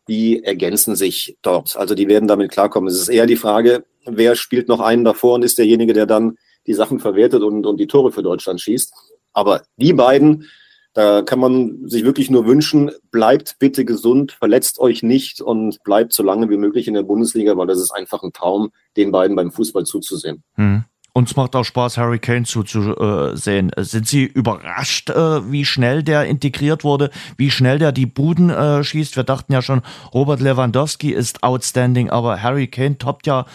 die 0.07 0.43
ergänzen 0.43 0.95
sich 0.95 1.37
dort. 1.41 1.75
Also 1.75 1.93
die 1.93 2.07
werden 2.07 2.27
damit 2.27 2.51
klarkommen. 2.51 2.89
Es 2.89 2.99
ist 2.99 3.09
eher 3.09 3.25
die 3.25 3.35
Frage, 3.35 3.85
wer 4.07 4.35
spielt 4.35 4.67
noch 4.67 4.79
einen 4.79 5.03
davor 5.03 5.35
und 5.35 5.43
ist 5.43 5.57
derjenige, 5.57 5.93
der 5.93 6.05
dann 6.05 6.37
die 6.65 6.73
Sachen 6.73 6.99
verwertet 6.99 7.43
und, 7.43 7.65
und 7.65 7.79
die 7.79 7.87
Tore 7.87 8.11
für 8.11 8.23
Deutschland 8.23 8.61
schießt. 8.61 8.93
Aber 9.33 9.63
die 9.77 9.93
beiden, 9.93 10.45
da 10.93 11.21
kann 11.21 11.39
man 11.39 11.87
sich 11.87 12.03
wirklich 12.03 12.29
nur 12.29 12.45
wünschen, 12.45 12.91
bleibt 13.11 13.57
bitte 13.59 13.85
gesund, 13.85 14.31
verletzt 14.31 14.79
euch 14.79 15.03
nicht 15.03 15.41
und 15.41 15.83
bleibt 15.83 16.13
so 16.13 16.23
lange 16.23 16.49
wie 16.49 16.57
möglich 16.57 16.87
in 16.87 16.95
der 16.95 17.03
Bundesliga, 17.03 17.55
weil 17.55 17.67
das 17.67 17.79
ist 17.79 17.91
einfach 17.91 18.23
ein 18.23 18.33
Traum, 18.33 18.71
den 18.95 19.11
beiden 19.11 19.35
beim 19.35 19.51
Fußball 19.51 19.85
zuzusehen. 19.85 20.43
Hm. 20.55 20.83
Uns 21.17 21.35
macht 21.35 21.55
auch 21.55 21.63
Spaß, 21.63 21.97
Harry 21.97 22.19
Kane 22.19 22.43
zuzusehen. 22.43 23.71
Sind 23.77 24.07
Sie 24.07 24.23
überrascht, 24.23 25.09
äh, 25.09 25.51
wie 25.51 25.65
schnell 25.65 26.03
der 26.03 26.25
integriert 26.25 26.83
wurde, 26.83 27.09
wie 27.37 27.49
schnell 27.49 27.79
der 27.79 27.91
die 27.91 28.05
Buden 28.05 28.51
äh, 28.51 28.83
schießt? 28.83 29.15
Wir 29.15 29.23
dachten 29.23 29.51
ja 29.51 29.63
schon, 29.63 29.81
Robert 30.13 30.41
Lewandowski 30.41 31.11
ist 31.11 31.41
outstanding, 31.41 32.11
aber 32.11 32.43
Harry 32.43 32.67
Kane 32.67 32.99
toppt 32.99 33.25
ja 33.25 33.47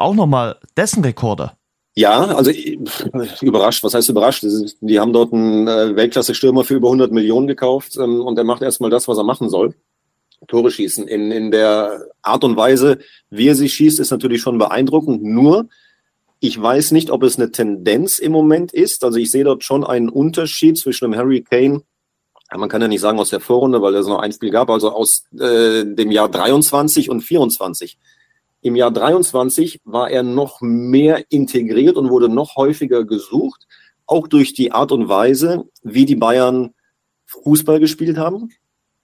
auch 0.00 0.14
nochmal 0.14 0.56
dessen 0.76 1.02
Rekorde. 1.02 1.52
Ja, 1.96 2.24
also 2.26 2.50
überrascht, 3.40 3.82
was 3.82 3.94
heißt 3.94 4.08
überrascht? 4.08 4.44
Die 4.80 5.00
haben 5.00 5.12
dort 5.12 5.32
einen 5.32 5.66
äh, 5.66 5.96
Weltklasse-Stürmer 5.96 6.64
für 6.64 6.74
über 6.74 6.88
100 6.88 7.12
Millionen 7.12 7.46
gekauft 7.46 7.96
ähm, 7.96 8.20
und 8.20 8.38
er 8.38 8.44
macht 8.44 8.62
erstmal 8.62 8.90
das, 8.90 9.08
was 9.08 9.18
er 9.18 9.24
machen 9.24 9.48
soll. 9.48 9.74
Tore 10.48 10.70
schießen. 10.70 11.08
In, 11.08 11.30
in 11.30 11.50
der 11.50 12.06
Art 12.22 12.44
und 12.44 12.56
Weise, 12.56 12.98
wie 13.28 13.48
er 13.48 13.54
sie 13.54 13.68
schießt, 13.68 14.00
ist 14.00 14.10
natürlich 14.10 14.40
schon 14.40 14.56
beeindruckend. 14.56 15.22
Nur, 15.22 15.68
ich 16.38 16.60
weiß 16.60 16.92
nicht, 16.92 17.10
ob 17.10 17.22
es 17.24 17.36
eine 17.36 17.50
Tendenz 17.50 18.18
im 18.18 18.32
Moment 18.32 18.72
ist. 18.72 19.04
Also 19.04 19.18
ich 19.18 19.30
sehe 19.30 19.44
dort 19.44 19.64
schon 19.64 19.84
einen 19.84 20.08
Unterschied 20.08 20.78
zwischen 20.78 21.10
dem 21.10 21.16
Harry 21.16 21.42
Kane, 21.42 21.82
man 22.58 22.68
kann 22.68 22.82
ja 22.82 22.88
nicht 22.88 23.00
sagen 23.00 23.18
aus 23.18 23.30
der 23.30 23.40
Vorrunde, 23.40 23.80
weil 23.80 23.94
es 23.94 24.06
noch 24.06 24.18
ein 24.18 24.32
Spiel 24.32 24.50
gab, 24.50 24.70
also 24.70 24.90
aus 24.90 25.24
äh, 25.38 25.84
dem 25.84 26.10
Jahr 26.10 26.28
23 26.28 27.08
und 27.08 27.20
24. 27.20 27.96
Im 28.62 28.76
Jahr 28.76 28.90
23 28.90 29.80
war 29.84 30.10
er 30.10 30.22
noch 30.22 30.60
mehr 30.60 31.24
integriert 31.30 31.96
und 31.96 32.10
wurde 32.10 32.28
noch 32.28 32.56
häufiger 32.56 33.04
gesucht, 33.04 33.66
auch 34.06 34.28
durch 34.28 34.52
die 34.52 34.72
Art 34.72 34.92
und 34.92 35.08
Weise, 35.08 35.64
wie 35.82 36.04
die 36.04 36.16
Bayern 36.16 36.74
Fußball 37.26 37.80
gespielt 37.80 38.18
haben, 38.18 38.50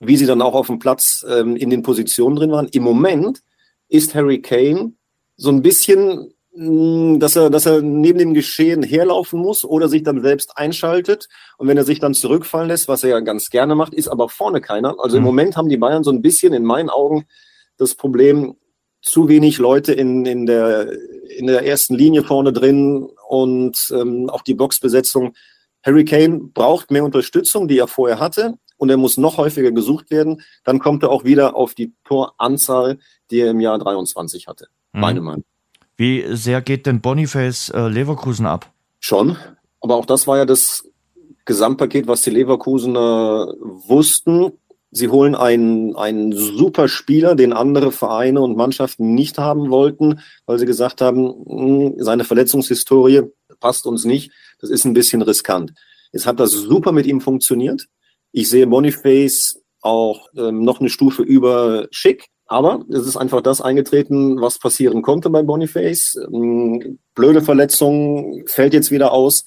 wie 0.01 0.16
sie 0.16 0.27
dann 0.27 0.42
auch 0.42 0.55
auf 0.55 0.66
dem 0.66 0.79
Platz 0.79 1.25
ähm, 1.29 1.57
in 1.57 1.71
den 1.71 1.83
Positionen 1.83 2.37
drin 2.37 2.51
waren. 2.51 2.69
Im 2.69 2.83
Moment 2.83 3.42
ist 3.88 4.14
Harry 4.14 4.42
Kane 4.42 4.92
so 5.37 5.51
ein 5.51 5.62
bisschen 5.62 6.35
hm, 6.57 7.21
dass 7.21 7.37
er, 7.37 7.51
dass 7.51 7.66
er 7.66 7.83
neben 7.83 8.19
dem 8.19 8.33
Geschehen 8.33 8.83
herlaufen 8.83 9.38
muss 9.38 9.62
oder 9.62 9.88
sich 9.88 10.03
dann 10.03 10.23
selbst 10.23 10.57
einschaltet. 10.57 11.29
Und 11.59 11.69
wenn 11.69 11.77
er 11.77 11.85
sich 11.85 12.01
dann 12.01 12.14
zurückfallen 12.14 12.69
lässt, 12.69 12.88
was 12.88 13.05
er 13.05 13.11
ja 13.11 13.21
ganz 13.21 13.51
gerne 13.51 13.75
macht, 13.75 13.92
ist 13.92 14.09
aber 14.09 14.31
vorne 14.31 14.62
keiner. 14.62 14.97
Also 14.99 15.19
im 15.19 15.23
mhm. 15.23 15.27
Moment 15.27 15.57
haben 15.57 15.69
die 15.69 15.77
Bayern 15.77 16.03
so 16.03 16.11
ein 16.11 16.23
bisschen 16.23 16.55
in 16.55 16.64
meinen 16.64 16.88
Augen 16.88 17.27
das 17.77 17.95
Problem, 17.95 18.57
zu 19.01 19.29
wenig 19.29 19.59
Leute 19.59 19.93
in, 19.93 20.27
in, 20.27 20.47
der, 20.47 20.91
in 21.37 21.47
der 21.47 21.67
ersten 21.67 21.95
Linie 21.95 22.25
vorne 22.25 22.53
drin 22.53 23.09
und 23.29 23.93
ähm, 23.93 24.29
auch 24.31 24.43
die 24.43 24.55
Boxbesetzung. 24.55 25.35
Harry 25.85 26.05
Kane 26.05 26.41
braucht 26.53 26.91
mehr 26.91 27.05
Unterstützung, 27.05 27.69
die 27.69 27.79
er 27.79 27.87
vorher 27.87 28.19
hatte, 28.19 28.55
und 28.77 28.91
er 28.91 28.97
muss 28.97 29.17
noch 29.17 29.37
häufiger 29.37 29.73
gesucht 29.73 30.11
werden. 30.11 30.43
Dann 30.65 30.79
kommt 30.79 31.03
er 31.03 31.11
auch 31.11 31.25
wieder 31.25 31.57
auf 31.57 31.75
die 31.75 31.93
Toranzahl, 32.05 32.99
die 33.31 33.41
er 33.41 33.51
im 33.51 33.61
Jahr 33.61 33.79
23 33.79 34.47
hatte. 34.49 34.69
Mhm. 34.93 35.01
Meine 35.01 35.21
Meinung. 35.21 35.45
Wie 35.97 36.25
sehr 36.37 36.61
geht 36.61 36.87
denn 36.87 37.01
Boniface 37.01 37.71
äh, 37.71 37.89
Leverkusen 37.89 38.47
ab? 38.47 38.71
Schon, 39.01 39.37
aber 39.81 39.97
auch 39.97 40.05
das 40.05 40.27
war 40.27 40.37
ja 40.37 40.45
das 40.45 40.89
Gesamtpaket, 41.47 42.07
was 42.07 42.23
die 42.23 42.31
Leverkusener 42.31 43.55
wussten. 43.61 44.53
Sie 44.97 45.09
holen 45.09 45.35
einen, 45.35 45.95
einen 45.95 46.33
super 46.33 46.89
Spieler, 46.89 47.35
den 47.35 47.53
andere 47.53 47.93
Vereine 47.93 48.41
und 48.41 48.57
Mannschaften 48.57 49.15
nicht 49.15 49.37
haben 49.37 49.69
wollten, 49.71 50.21
weil 50.47 50.59
sie 50.59 50.65
gesagt 50.65 51.03
haben, 51.03 51.35
hm, 51.47 51.95
seine 51.99 52.25
Verletzungshistorie 52.25 53.23
passt 53.61 53.87
uns 53.87 54.05
nicht. 54.05 54.33
Das 54.59 54.71
ist 54.71 54.87
ein 54.87 54.95
bisschen 54.95 55.21
riskant. 55.21 55.75
Jetzt 56.13 56.27
hat 56.27 56.41
das 56.41 56.53
super 56.53 56.93
mit 56.93 57.07
ihm 57.07 57.21
funktioniert. 57.21 57.87
Ich 58.33 58.49
sehe 58.49 58.67
Boniface 58.67 59.61
auch 59.83 60.29
ähm, 60.35 60.65
noch 60.65 60.81
eine 60.81 60.89
Stufe 60.89 61.23
über 61.23 61.89
Schick. 61.91 62.27
Aber 62.47 62.85
es 62.89 63.07
ist 63.07 63.17
einfach 63.17 63.43
das 63.43 63.61
eingetreten, 63.61 64.41
was 64.41 64.59
passieren 64.59 65.03
konnte 65.03 65.29
bei 65.29 65.43
Boniface. 65.43 66.19
Ähm, 66.33 66.99
blöde 67.15 67.43
Verletzung, 67.43 68.45
fällt 68.47 68.73
jetzt 68.73 68.91
wieder 68.91 69.13
aus. 69.13 69.45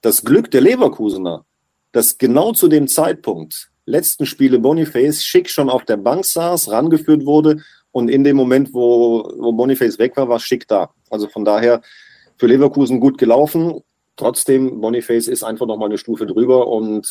Das 0.00 0.24
Glück 0.24 0.50
der 0.50 0.62
Leverkusener, 0.62 1.44
dass 1.92 2.16
genau 2.16 2.52
zu 2.52 2.68
dem 2.68 2.88
Zeitpunkt, 2.88 3.70
letzten 3.90 4.26
Spiele 4.26 4.58
Boniface 4.58 5.24
Schick 5.24 5.50
schon 5.50 5.68
auf 5.68 5.84
der 5.84 5.96
Bank 5.96 6.24
saß, 6.24 6.70
rangeführt 6.70 7.26
wurde 7.26 7.62
und 7.92 8.08
in 8.08 8.24
dem 8.24 8.36
Moment, 8.36 8.72
wo, 8.72 9.30
wo 9.38 9.52
Boniface 9.52 9.98
weg 9.98 10.16
war, 10.16 10.28
war 10.28 10.40
Schick 10.40 10.66
da. 10.68 10.90
Also 11.10 11.28
von 11.28 11.44
daher 11.44 11.82
für 12.36 12.46
Leverkusen 12.46 13.00
gut 13.00 13.18
gelaufen. 13.18 13.80
Trotzdem, 14.16 14.80
Boniface 14.80 15.28
ist 15.28 15.42
einfach 15.42 15.66
noch 15.66 15.78
mal 15.78 15.86
eine 15.86 15.96
Stufe 15.96 16.26
drüber 16.26 16.68
und 16.68 17.06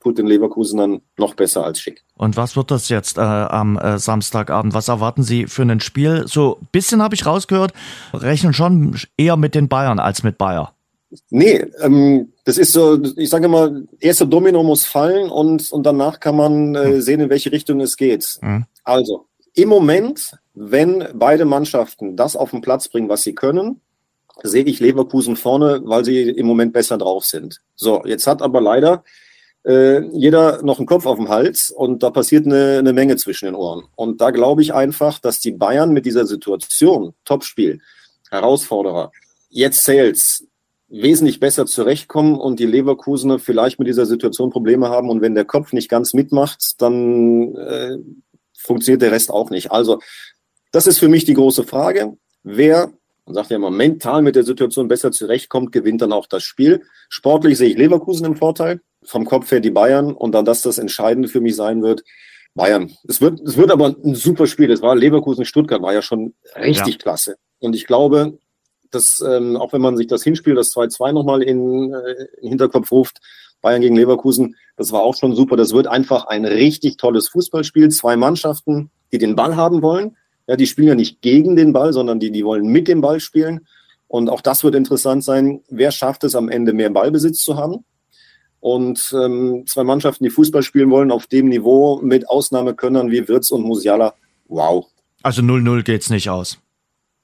tut 0.00 0.18
den 0.18 0.26
Leverkusenern 0.26 1.00
noch 1.16 1.34
besser 1.34 1.64
als 1.64 1.80
Schick. 1.80 2.02
Und 2.16 2.36
was 2.36 2.56
wird 2.56 2.70
das 2.70 2.88
jetzt 2.88 3.16
äh, 3.16 3.20
am 3.20 3.78
äh, 3.78 3.98
Samstagabend? 3.98 4.74
Was 4.74 4.88
erwarten 4.88 5.22
Sie 5.22 5.46
für 5.46 5.62
ein 5.62 5.80
Spiel? 5.80 6.24
So 6.26 6.58
ein 6.60 6.68
bisschen 6.72 7.00
habe 7.00 7.14
ich 7.14 7.26
rausgehört, 7.26 7.72
rechnen 8.12 8.52
schon 8.52 8.96
eher 9.16 9.36
mit 9.36 9.54
den 9.54 9.68
Bayern 9.68 10.00
als 10.00 10.24
mit 10.24 10.36
Bayer. 10.36 10.74
Nee, 11.30 11.66
ähm, 11.80 12.32
das 12.44 12.58
ist 12.58 12.72
so, 12.72 13.02
ich 13.16 13.28
sage 13.28 13.48
mal, 13.48 13.86
erste 14.00 14.26
Domino 14.26 14.62
muss 14.62 14.84
fallen 14.84 15.30
und, 15.30 15.70
und 15.72 15.84
danach 15.84 16.20
kann 16.20 16.36
man 16.36 16.74
äh, 16.74 16.84
hm. 16.84 17.00
sehen, 17.02 17.20
in 17.20 17.30
welche 17.30 17.52
Richtung 17.52 17.80
es 17.80 17.96
geht. 17.96 18.38
Mhm. 18.40 18.64
Also, 18.84 19.26
im 19.54 19.68
Moment, 19.68 20.36
wenn 20.54 21.06
beide 21.14 21.44
Mannschaften 21.44 22.16
das 22.16 22.36
auf 22.36 22.50
den 22.50 22.62
Platz 22.62 22.88
bringen, 22.88 23.08
was 23.08 23.22
sie 23.22 23.34
können, 23.34 23.80
sehe 24.42 24.64
ich 24.64 24.80
Leverkusen 24.80 25.36
vorne, 25.36 25.82
weil 25.84 26.04
sie 26.04 26.22
im 26.22 26.46
Moment 26.46 26.72
besser 26.72 26.98
drauf 26.98 27.24
sind. 27.24 27.60
So, 27.74 28.02
jetzt 28.04 28.26
hat 28.26 28.42
aber 28.42 28.60
leider 28.60 29.04
äh, 29.64 30.00
jeder 30.12 30.62
noch 30.62 30.78
einen 30.78 30.86
Kopf 30.86 31.06
auf 31.06 31.16
dem 31.16 31.28
Hals 31.28 31.70
und 31.70 32.02
da 32.02 32.10
passiert 32.10 32.46
eine, 32.46 32.78
eine 32.78 32.92
Menge 32.92 33.16
zwischen 33.16 33.46
den 33.46 33.54
Ohren. 33.54 33.84
Und 33.94 34.20
da 34.20 34.30
glaube 34.30 34.62
ich 34.62 34.74
einfach, 34.74 35.18
dass 35.18 35.40
die 35.40 35.52
Bayern 35.52 35.92
mit 35.92 36.06
dieser 36.06 36.26
Situation, 36.26 37.14
Topspiel, 37.24 37.80
Herausforderer, 38.30 39.12
jetzt 39.50 39.84
Sales, 39.84 40.46
wesentlich 40.92 41.40
besser 41.40 41.64
zurechtkommen 41.64 42.38
und 42.38 42.60
die 42.60 42.66
Leverkusener 42.66 43.38
vielleicht 43.38 43.78
mit 43.78 43.88
dieser 43.88 44.04
Situation 44.04 44.50
Probleme 44.50 44.90
haben. 44.90 45.08
Und 45.08 45.22
wenn 45.22 45.34
der 45.34 45.46
Kopf 45.46 45.72
nicht 45.72 45.88
ganz 45.88 46.12
mitmacht, 46.12 46.74
dann 46.78 47.56
äh, 47.56 47.96
funktioniert 48.56 49.00
der 49.00 49.12
Rest 49.12 49.30
auch 49.30 49.50
nicht. 49.50 49.72
Also, 49.72 50.00
das 50.70 50.86
ist 50.86 50.98
für 50.98 51.08
mich 51.08 51.24
die 51.24 51.34
große 51.34 51.64
Frage. 51.64 52.16
Wer 52.42 52.92
Man 53.24 53.34
sagt 53.34 53.50
ja 53.50 53.56
immer, 53.56 53.70
mental 53.70 54.20
mit 54.20 54.36
der 54.36 54.42
Situation 54.42 54.88
besser 54.88 55.12
zurechtkommt, 55.12 55.72
gewinnt 55.72 56.02
dann 56.02 56.12
auch 56.12 56.26
das 56.26 56.42
Spiel. 56.42 56.82
Sportlich 57.08 57.56
sehe 57.56 57.70
ich 57.70 57.78
Leverkusen 57.78 58.26
im 58.26 58.36
Vorteil, 58.36 58.80
vom 59.02 59.24
Kopf 59.24 59.50
her 59.50 59.60
die 59.60 59.70
Bayern 59.70 60.12
und 60.12 60.32
dann 60.32 60.44
das 60.44 60.62
das 60.62 60.78
Entscheidende 60.78 61.28
für 61.28 61.40
mich 61.40 61.56
sein 61.56 61.82
wird, 61.82 62.02
Bayern. 62.54 62.92
Es 63.08 63.20
wird, 63.20 63.40
es 63.40 63.56
wird 63.56 63.70
aber 63.70 63.96
ein 64.04 64.14
super 64.14 64.46
Spiel. 64.46 64.70
Es 64.70 64.82
war 64.82 64.94
Leverkusen-Stuttgart, 64.94 65.80
war 65.80 65.94
ja 65.94 66.02
schon 66.02 66.34
richtig 66.56 66.94
ja. 66.94 66.98
klasse. 67.00 67.36
Und 67.60 67.74
ich 67.74 67.86
glaube, 67.86 68.38
dass 68.94 69.20
ähm, 69.26 69.56
auch 69.56 69.72
wenn 69.72 69.80
man 69.80 69.96
sich 69.96 70.06
das 70.06 70.22
Hinspiel, 70.22 70.54
das 70.54 70.74
2-2 70.74 71.12
nochmal 71.12 71.42
in, 71.42 71.92
äh, 71.92 72.26
in 72.40 72.50
Hinterkopf 72.50 72.90
ruft, 72.90 73.20
Bayern 73.60 73.80
gegen 73.80 73.96
Leverkusen, 73.96 74.56
das 74.76 74.92
war 74.92 75.02
auch 75.02 75.16
schon 75.16 75.34
super. 75.34 75.56
Das 75.56 75.72
wird 75.72 75.86
einfach 75.86 76.26
ein 76.26 76.44
richtig 76.44 76.96
tolles 76.96 77.28
Fußballspiel. 77.28 77.90
Zwei 77.90 78.16
Mannschaften, 78.16 78.90
die 79.12 79.18
den 79.18 79.36
Ball 79.36 79.56
haben 79.56 79.82
wollen. 79.82 80.16
Ja, 80.48 80.56
die 80.56 80.66
spielen 80.66 80.88
ja 80.88 80.94
nicht 80.94 81.22
gegen 81.22 81.54
den 81.54 81.72
Ball, 81.72 81.92
sondern 81.92 82.18
die, 82.18 82.32
die 82.32 82.44
wollen 82.44 82.66
mit 82.66 82.88
dem 82.88 83.00
Ball 83.00 83.20
spielen. 83.20 83.66
Und 84.08 84.28
auch 84.28 84.40
das 84.40 84.64
wird 84.64 84.74
interessant 84.74 85.24
sein. 85.24 85.62
Wer 85.70 85.90
schafft 85.90 86.24
es 86.24 86.34
am 86.34 86.48
Ende 86.48 86.72
mehr 86.72 86.90
Ballbesitz 86.90 87.42
zu 87.44 87.56
haben? 87.56 87.84
Und 88.60 89.14
ähm, 89.18 89.64
zwei 89.66 89.84
Mannschaften, 89.84 90.24
die 90.24 90.30
Fußball 90.30 90.62
spielen 90.62 90.90
wollen, 90.90 91.10
auf 91.10 91.26
dem 91.26 91.48
Niveau 91.48 92.00
mit 92.02 92.28
Ausnahmekönnern 92.28 93.10
wie 93.10 93.26
Wirtz 93.26 93.50
und 93.50 93.62
Musiala. 93.62 94.14
Wow. 94.46 94.86
Also 95.22 95.42
0-0 95.42 95.82
geht's 95.82 96.10
nicht 96.10 96.28
aus. 96.28 96.61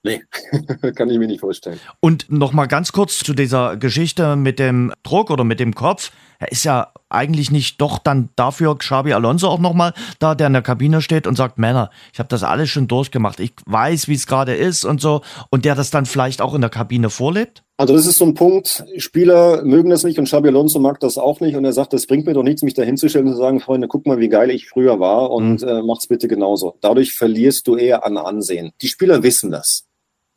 Nee, 0.08 0.90
kann 0.92 1.10
ich 1.10 1.18
mir 1.18 1.26
nicht 1.26 1.40
vorstellen. 1.40 1.78
Und 2.00 2.30
nochmal 2.30 2.66
ganz 2.66 2.92
kurz 2.92 3.18
zu 3.18 3.34
dieser 3.34 3.76
Geschichte 3.76 4.36
mit 4.36 4.58
dem 4.58 4.92
Druck 5.02 5.30
oder 5.30 5.44
mit 5.44 5.60
dem 5.60 5.74
Kopf. 5.74 6.10
Er 6.38 6.52
ist 6.52 6.64
ja 6.64 6.92
eigentlich 7.08 7.50
nicht 7.50 7.80
doch 7.80 7.98
dann 7.98 8.28
dafür 8.36 8.78
Xabi 8.78 9.12
Alonso 9.12 9.48
auch 9.48 9.58
nochmal 9.58 9.92
da, 10.18 10.34
der 10.34 10.46
in 10.46 10.52
der 10.52 10.62
Kabine 10.62 11.02
steht 11.02 11.26
und 11.26 11.36
sagt, 11.36 11.58
Männer, 11.58 11.90
ich 12.12 12.20
habe 12.20 12.28
das 12.28 12.42
alles 12.42 12.70
schon 12.70 12.86
durchgemacht. 12.86 13.40
Ich 13.40 13.52
weiß, 13.66 14.08
wie 14.08 14.14
es 14.14 14.26
gerade 14.26 14.54
ist 14.54 14.84
und 14.84 15.00
so. 15.00 15.22
Und 15.50 15.64
der 15.64 15.74
das 15.74 15.90
dann 15.90 16.06
vielleicht 16.06 16.40
auch 16.40 16.54
in 16.54 16.60
der 16.60 16.70
Kabine 16.70 17.10
vorlebt? 17.10 17.64
Also 17.76 17.94
das 17.94 18.06
ist 18.06 18.18
so 18.18 18.24
ein 18.24 18.34
Punkt, 18.34 18.84
Spieler 18.96 19.62
mögen 19.62 19.90
das 19.90 20.02
nicht 20.02 20.18
und 20.18 20.24
Xabi 20.24 20.48
Alonso 20.48 20.80
mag 20.80 20.98
das 20.98 21.16
auch 21.16 21.38
nicht 21.38 21.54
und 21.54 21.64
er 21.64 21.72
sagt, 21.72 21.92
das 21.92 22.06
bringt 22.06 22.26
mir 22.26 22.34
doch 22.34 22.42
nichts, 22.42 22.62
mich 22.62 22.74
da 22.74 22.82
hinzustellen 22.82 23.28
und 23.28 23.34
zu 23.34 23.38
sagen, 23.38 23.60
Freunde, 23.60 23.86
guck 23.86 24.04
mal, 24.04 24.18
wie 24.18 24.28
geil 24.28 24.50
ich 24.50 24.68
früher 24.68 24.98
war 24.98 25.30
und 25.30 25.62
mhm. 25.62 25.68
äh, 25.68 25.82
macht's 25.82 26.08
bitte 26.08 26.26
genauso. 26.26 26.74
Dadurch 26.80 27.14
verlierst 27.14 27.68
du 27.68 27.76
eher 27.76 28.04
an 28.04 28.16
Ansehen. 28.16 28.72
Die 28.82 28.88
Spieler 28.88 29.22
wissen 29.22 29.52
das. 29.52 29.84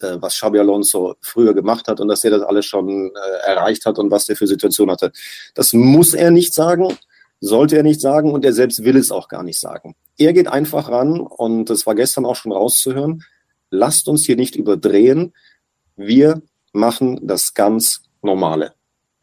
Äh, 0.02 0.22
was 0.22 0.36
Xabi 0.36 0.60
Alonso 0.60 1.16
früher 1.22 1.54
gemacht 1.54 1.88
hat 1.88 2.00
und 2.00 2.08
dass 2.08 2.24
er 2.24 2.32
das 2.32 2.42
alles 2.42 2.66
schon 2.66 3.12
äh, 3.16 3.50
erreicht 3.50 3.86
hat 3.86 4.00
und 4.00 4.12
was 4.12 4.26
der 4.26 4.36
für 4.36 4.48
Situation 4.48 4.90
hatte. 4.90 5.12
Das 5.56 5.74
muss 5.74 6.14
er 6.14 6.32
nicht 6.32 6.54
sagen, 6.54 6.98
sollte 7.40 7.78
er 7.78 7.84
nicht 7.84 8.02
sagen 8.02 8.32
und 8.32 8.46
er 8.46 8.54
selbst 8.54 8.84
will 8.84 8.98
es 8.98 9.12
auch 9.12 9.28
gar 9.28 9.44
nicht 9.44 9.60
sagen. 9.60 9.96
Er 10.18 10.34
geht 10.34 10.48
einfach 10.48 10.90
ran 10.90 11.20
und 11.20 11.70
das 11.70 11.86
war 11.86 11.96
gestern 11.96 12.26
auch 12.26 12.36
schon 12.36 12.52
rauszuhören. 12.52 13.24
Lasst 13.70 14.08
uns 14.08 14.26
hier 14.26 14.36
nicht 14.36 14.56
überdrehen. 14.56 15.34
Wir 15.96 16.42
machen 16.74 17.20
das 17.28 17.54
ganz 17.54 18.04
Normale. 18.22 18.74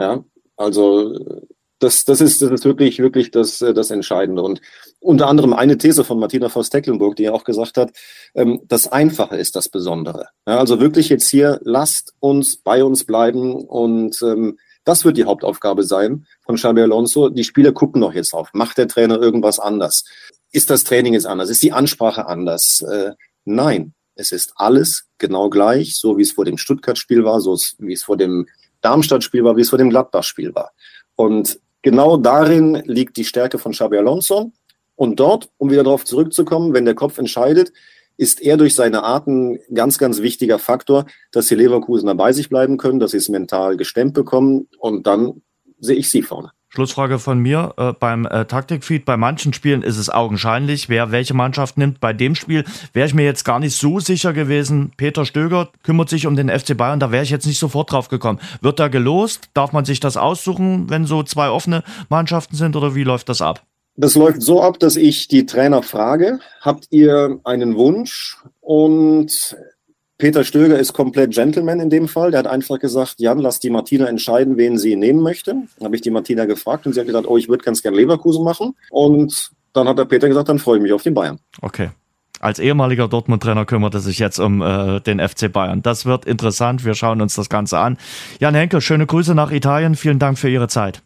Ja, 0.00 0.24
also 0.56 1.44
das, 1.78 2.04
das, 2.04 2.20
ist, 2.20 2.42
das 2.42 2.50
ist 2.50 2.64
wirklich, 2.64 2.98
wirklich 2.98 3.30
das, 3.30 3.62
äh, 3.62 3.72
das 3.72 3.90
Entscheidende. 3.90 4.42
Und 4.42 4.60
unter 5.00 5.28
anderem 5.28 5.52
eine 5.52 5.78
These 5.78 6.04
von 6.04 6.18
Martina 6.18 6.48
Voss-Tecklenburg, 6.48 7.16
die 7.16 7.24
ja 7.24 7.32
auch 7.32 7.44
gesagt 7.44 7.76
hat, 7.76 7.92
ähm, 8.34 8.60
das 8.66 8.88
Einfache 8.88 9.36
ist 9.36 9.56
das 9.56 9.68
Besondere. 9.68 10.28
Ja, 10.46 10.58
also 10.58 10.80
wirklich 10.80 11.08
jetzt 11.08 11.28
hier, 11.28 11.60
lasst 11.62 12.14
uns 12.20 12.56
bei 12.56 12.82
uns 12.82 13.04
bleiben 13.04 13.54
und 13.54 14.20
ähm, 14.22 14.58
das 14.84 15.04
wird 15.04 15.16
die 15.18 15.24
Hauptaufgabe 15.24 15.84
sein 15.84 16.26
von 16.44 16.56
Xabi 16.56 16.80
Alonso. 16.82 17.28
Die 17.28 17.44
Spieler 17.44 17.72
gucken 17.72 18.00
doch 18.00 18.14
jetzt 18.14 18.32
auf. 18.32 18.48
Macht 18.54 18.78
der 18.78 18.88
Trainer 18.88 19.20
irgendwas 19.20 19.60
anders? 19.60 20.04
Ist 20.50 20.70
das 20.70 20.84
Training 20.84 21.12
jetzt 21.12 21.26
anders? 21.26 21.50
Ist 21.50 21.62
die 21.62 21.72
Ansprache 21.72 22.26
anders? 22.26 22.80
Äh, 22.80 23.12
nein, 23.44 23.92
es 24.14 24.32
ist 24.32 24.54
alles 24.56 25.04
genau 25.18 25.50
gleich, 25.50 25.96
so 25.96 26.18
wie 26.18 26.22
es 26.22 26.32
vor 26.32 26.44
dem 26.44 26.58
Stuttgart-Spiel 26.58 27.22
war, 27.24 27.40
so 27.40 27.56
wie 27.78 27.92
es 27.92 28.02
vor 28.02 28.16
dem 28.16 28.48
Darmstadt-Spiel 28.80 29.44
war, 29.44 29.56
wie 29.56 29.60
es 29.60 29.70
vor 29.70 29.78
dem 29.78 29.90
Gladbach-Spiel 29.90 30.54
war. 30.54 30.72
Und 31.14 31.60
genau 31.82 32.16
darin 32.16 32.82
liegt 32.86 33.16
die 33.16 33.24
Stärke 33.24 33.58
von 33.58 33.72
Xabi 33.72 33.98
Alonso. 33.98 34.52
Und 34.96 35.20
dort, 35.20 35.48
um 35.58 35.70
wieder 35.70 35.84
darauf 35.84 36.04
zurückzukommen, 36.04 36.74
wenn 36.74 36.84
der 36.84 36.94
Kopf 36.94 37.18
entscheidet, 37.18 37.72
ist 38.16 38.42
er 38.42 38.56
durch 38.56 38.74
seine 38.74 39.04
Art 39.04 39.28
ein 39.28 39.60
ganz, 39.72 39.96
ganz 39.96 40.20
wichtiger 40.20 40.58
Faktor, 40.58 41.06
dass 41.30 41.46
die 41.46 41.54
Leverkusener 41.54 42.16
bei 42.16 42.32
sich 42.32 42.48
bleiben 42.48 42.76
können, 42.76 42.98
dass 42.98 43.12
sie 43.12 43.18
es 43.18 43.28
mental 43.28 43.76
gestemmt 43.76 44.12
bekommen 44.12 44.68
und 44.78 45.06
dann 45.06 45.42
sehe 45.78 45.96
ich 45.96 46.10
sie 46.10 46.22
vorne. 46.22 46.50
Schlussfrage 46.68 47.18
von 47.18 47.38
mir. 47.38 47.74
Äh, 47.76 47.92
beim 47.92 48.26
äh, 48.26 48.44
Taktikfeed, 48.44 49.04
bei 49.04 49.16
manchen 49.16 49.52
Spielen 49.52 49.82
ist 49.82 49.96
es 49.96 50.10
augenscheinlich, 50.10 50.88
wer 50.88 51.10
welche 51.10 51.34
Mannschaft 51.34 51.78
nimmt. 51.78 52.00
Bei 52.00 52.12
dem 52.12 52.34
Spiel 52.34 52.64
wäre 52.92 53.06
ich 53.06 53.14
mir 53.14 53.24
jetzt 53.24 53.44
gar 53.44 53.58
nicht 53.58 53.76
so 53.76 54.00
sicher 54.00 54.32
gewesen. 54.32 54.92
Peter 54.96 55.24
Stöger 55.24 55.70
kümmert 55.82 56.08
sich 56.08 56.26
um 56.26 56.36
den 56.36 56.50
FC 56.50 56.76
Bayern, 56.76 57.00
da 57.00 57.10
wäre 57.10 57.22
ich 57.22 57.30
jetzt 57.30 57.46
nicht 57.46 57.58
sofort 57.58 57.90
drauf 57.90 58.08
gekommen. 58.08 58.38
Wird 58.60 58.78
da 58.78 58.88
gelost? 58.88 59.48
Darf 59.54 59.72
man 59.72 59.84
sich 59.84 60.00
das 60.00 60.16
aussuchen, 60.16 60.90
wenn 60.90 61.06
so 61.06 61.22
zwei 61.22 61.48
offene 61.48 61.82
Mannschaften 62.08 62.56
sind 62.56 62.76
oder 62.76 62.94
wie 62.94 63.04
läuft 63.04 63.28
das 63.28 63.40
ab? 63.40 63.62
Das 63.96 64.14
läuft 64.14 64.42
so 64.42 64.62
ab, 64.62 64.78
dass 64.78 64.94
ich 64.94 65.26
die 65.26 65.44
Trainer 65.44 65.82
frage, 65.82 66.38
habt 66.60 66.86
ihr 66.90 67.40
einen 67.42 67.76
Wunsch? 67.76 68.36
Und 68.60 69.56
Peter 70.18 70.42
Stöger 70.42 70.78
ist 70.78 70.92
komplett 70.92 71.32
Gentleman 71.32 71.78
in 71.78 71.90
dem 71.90 72.08
Fall. 72.08 72.32
Der 72.32 72.40
hat 72.40 72.48
einfach 72.48 72.80
gesagt, 72.80 73.14
Jan, 73.18 73.38
lass 73.38 73.60
die 73.60 73.70
Martina 73.70 74.06
entscheiden, 74.06 74.56
wen 74.56 74.76
sie 74.76 74.96
nehmen 74.96 75.22
möchte. 75.22 75.52
Dann 75.52 75.84
habe 75.84 75.94
ich 75.94 76.02
die 76.02 76.10
Martina 76.10 76.44
gefragt 76.44 76.86
und 76.86 76.92
sie 76.92 77.00
hat 77.00 77.06
gesagt, 77.06 77.28
oh, 77.28 77.36
ich 77.36 77.48
würde 77.48 77.64
ganz 77.64 77.82
gern 77.82 77.94
Leverkusen 77.94 78.44
machen. 78.44 78.74
Und 78.90 79.52
dann 79.72 79.86
hat 79.86 79.96
der 79.96 80.06
Peter 80.06 80.26
gesagt, 80.28 80.48
dann 80.48 80.58
freue 80.58 80.78
ich 80.78 80.82
mich 80.82 80.92
auf 80.92 81.04
den 81.04 81.14
Bayern. 81.14 81.38
Okay. 81.62 81.90
Als 82.40 82.58
ehemaliger 82.58 83.06
Dortmund-Trainer 83.06 83.64
kümmert 83.64 83.94
er 83.94 84.00
sich 84.00 84.18
jetzt 84.18 84.40
um 84.40 84.60
äh, 84.60 85.00
den 85.00 85.20
FC 85.20 85.52
Bayern. 85.52 85.82
Das 85.82 86.04
wird 86.04 86.24
interessant. 86.24 86.84
Wir 86.84 86.94
schauen 86.94 87.20
uns 87.20 87.34
das 87.34 87.48
Ganze 87.48 87.78
an. 87.78 87.96
Jan 88.40 88.54
Henke, 88.56 88.80
schöne 88.80 89.06
Grüße 89.06 89.36
nach 89.36 89.52
Italien. 89.52 89.94
Vielen 89.94 90.18
Dank 90.18 90.38
für 90.38 90.48
Ihre 90.48 90.68
Zeit. 90.68 91.02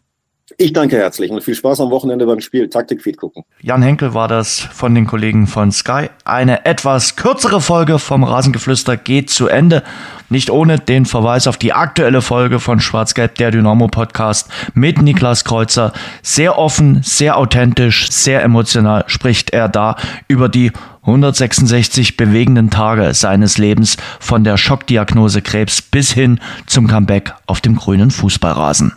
Ich 0.57 0.73
danke 0.73 0.97
herzlich 0.97 1.31
und 1.31 1.43
viel 1.43 1.55
Spaß 1.55 1.81
am 1.81 1.89
Wochenende 1.89 2.25
beim 2.25 2.39
Spiel. 2.39 2.69
Taktikfeed 2.69 3.17
gucken. 3.17 3.43
Jan 3.61 3.81
Henkel 3.81 4.13
war 4.13 4.27
das 4.27 4.59
von 4.59 4.93
den 4.93 5.07
Kollegen 5.07 5.47
von 5.47 5.71
Sky. 5.71 6.09
Eine 6.25 6.65
etwas 6.65 7.15
kürzere 7.15 7.61
Folge 7.61 7.97
vom 7.97 8.23
Rasengeflüster 8.23 8.97
geht 8.97 9.29
zu 9.29 9.47
Ende. 9.47 9.83
Nicht 10.29 10.49
ohne 10.49 10.79
den 10.79 11.05
Verweis 11.05 11.47
auf 11.47 11.57
die 11.57 11.73
aktuelle 11.73 12.21
Folge 12.21 12.59
von 12.59 12.79
Schwarz-Gelb, 12.79 13.35
der 13.35 13.51
Dynamo 13.51 13.87
Podcast 13.87 14.49
mit 14.73 15.01
Niklas 15.01 15.43
Kreuzer. 15.43 15.93
Sehr 16.21 16.57
offen, 16.57 17.01
sehr 17.03 17.37
authentisch, 17.37 18.11
sehr 18.11 18.43
emotional 18.43 19.03
spricht 19.07 19.51
er 19.51 19.69
da 19.69 19.95
über 20.27 20.49
die 20.49 20.71
166 21.03 22.15
bewegenden 22.15 22.69
Tage 22.69 23.13
seines 23.13 23.57
Lebens 23.57 23.97
von 24.19 24.43
der 24.43 24.57
Schockdiagnose 24.57 25.41
Krebs 25.41 25.81
bis 25.81 26.11
hin 26.11 26.39
zum 26.65 26.87
Comeback 26.87 27.33
auf 27.45 27.59
dem 27.59 27.75
grünen 27.75 28.09
Fußballrasen 28.09 28.93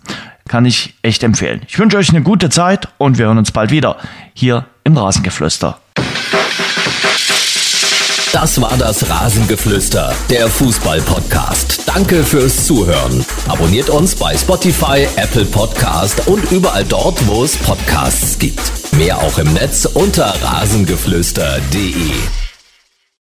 kann 0.49 0.65
ich 0.65 0.95
echt 1.03 1.23
empfehlen. 1.23 1.63
Ich 1.69 1.79
wünsche 1.79 1.97
euch 1.97 2.11
eine 2.11 2.23
gute 2.23 2.51
Zeit 2.51 2.89
und 2.99 3.19
wir 3.19 3.27
hören 3.27 3.39
uns 3.39 3.53
bald 3.53 3.71
wieder 3.71 3.97
hier 4.35 4.67
im 4.85 4.97
Rasengeflüster. 4.97 5.79
Das 8.33 8.61
war 8.61 8.77
das 8.77 9.09
Rasengeflüster, 9.09 10.15
der 10.29 10.49
Fußball-Podcast. 10.49 11.83
Danke 11.87 12.23
fürs 12.23 12.67
Zuhören. 12.67 13.25
Abonniert 13.49 13.89
uns 13.89 14.15
bei 14.15 14.37
Spotify, 14.37 15.07
Apple 15.17 15.47
Podcast 15.47 16.29
und 16.29 16.53
überall 16.53 16.85
dort, 16.85 17.27
wo 17.27 17.45
es 17.45 17.57
Podcasts 17.57 18.39
gibt. 18.39 18.61
Mehr 18.93 19.17
auch 19.17 19.39
im 19.39 19.51
Netz 19.55 19.87
unter 19.87 20.35
rasengeflüster.de. 20.43 22.46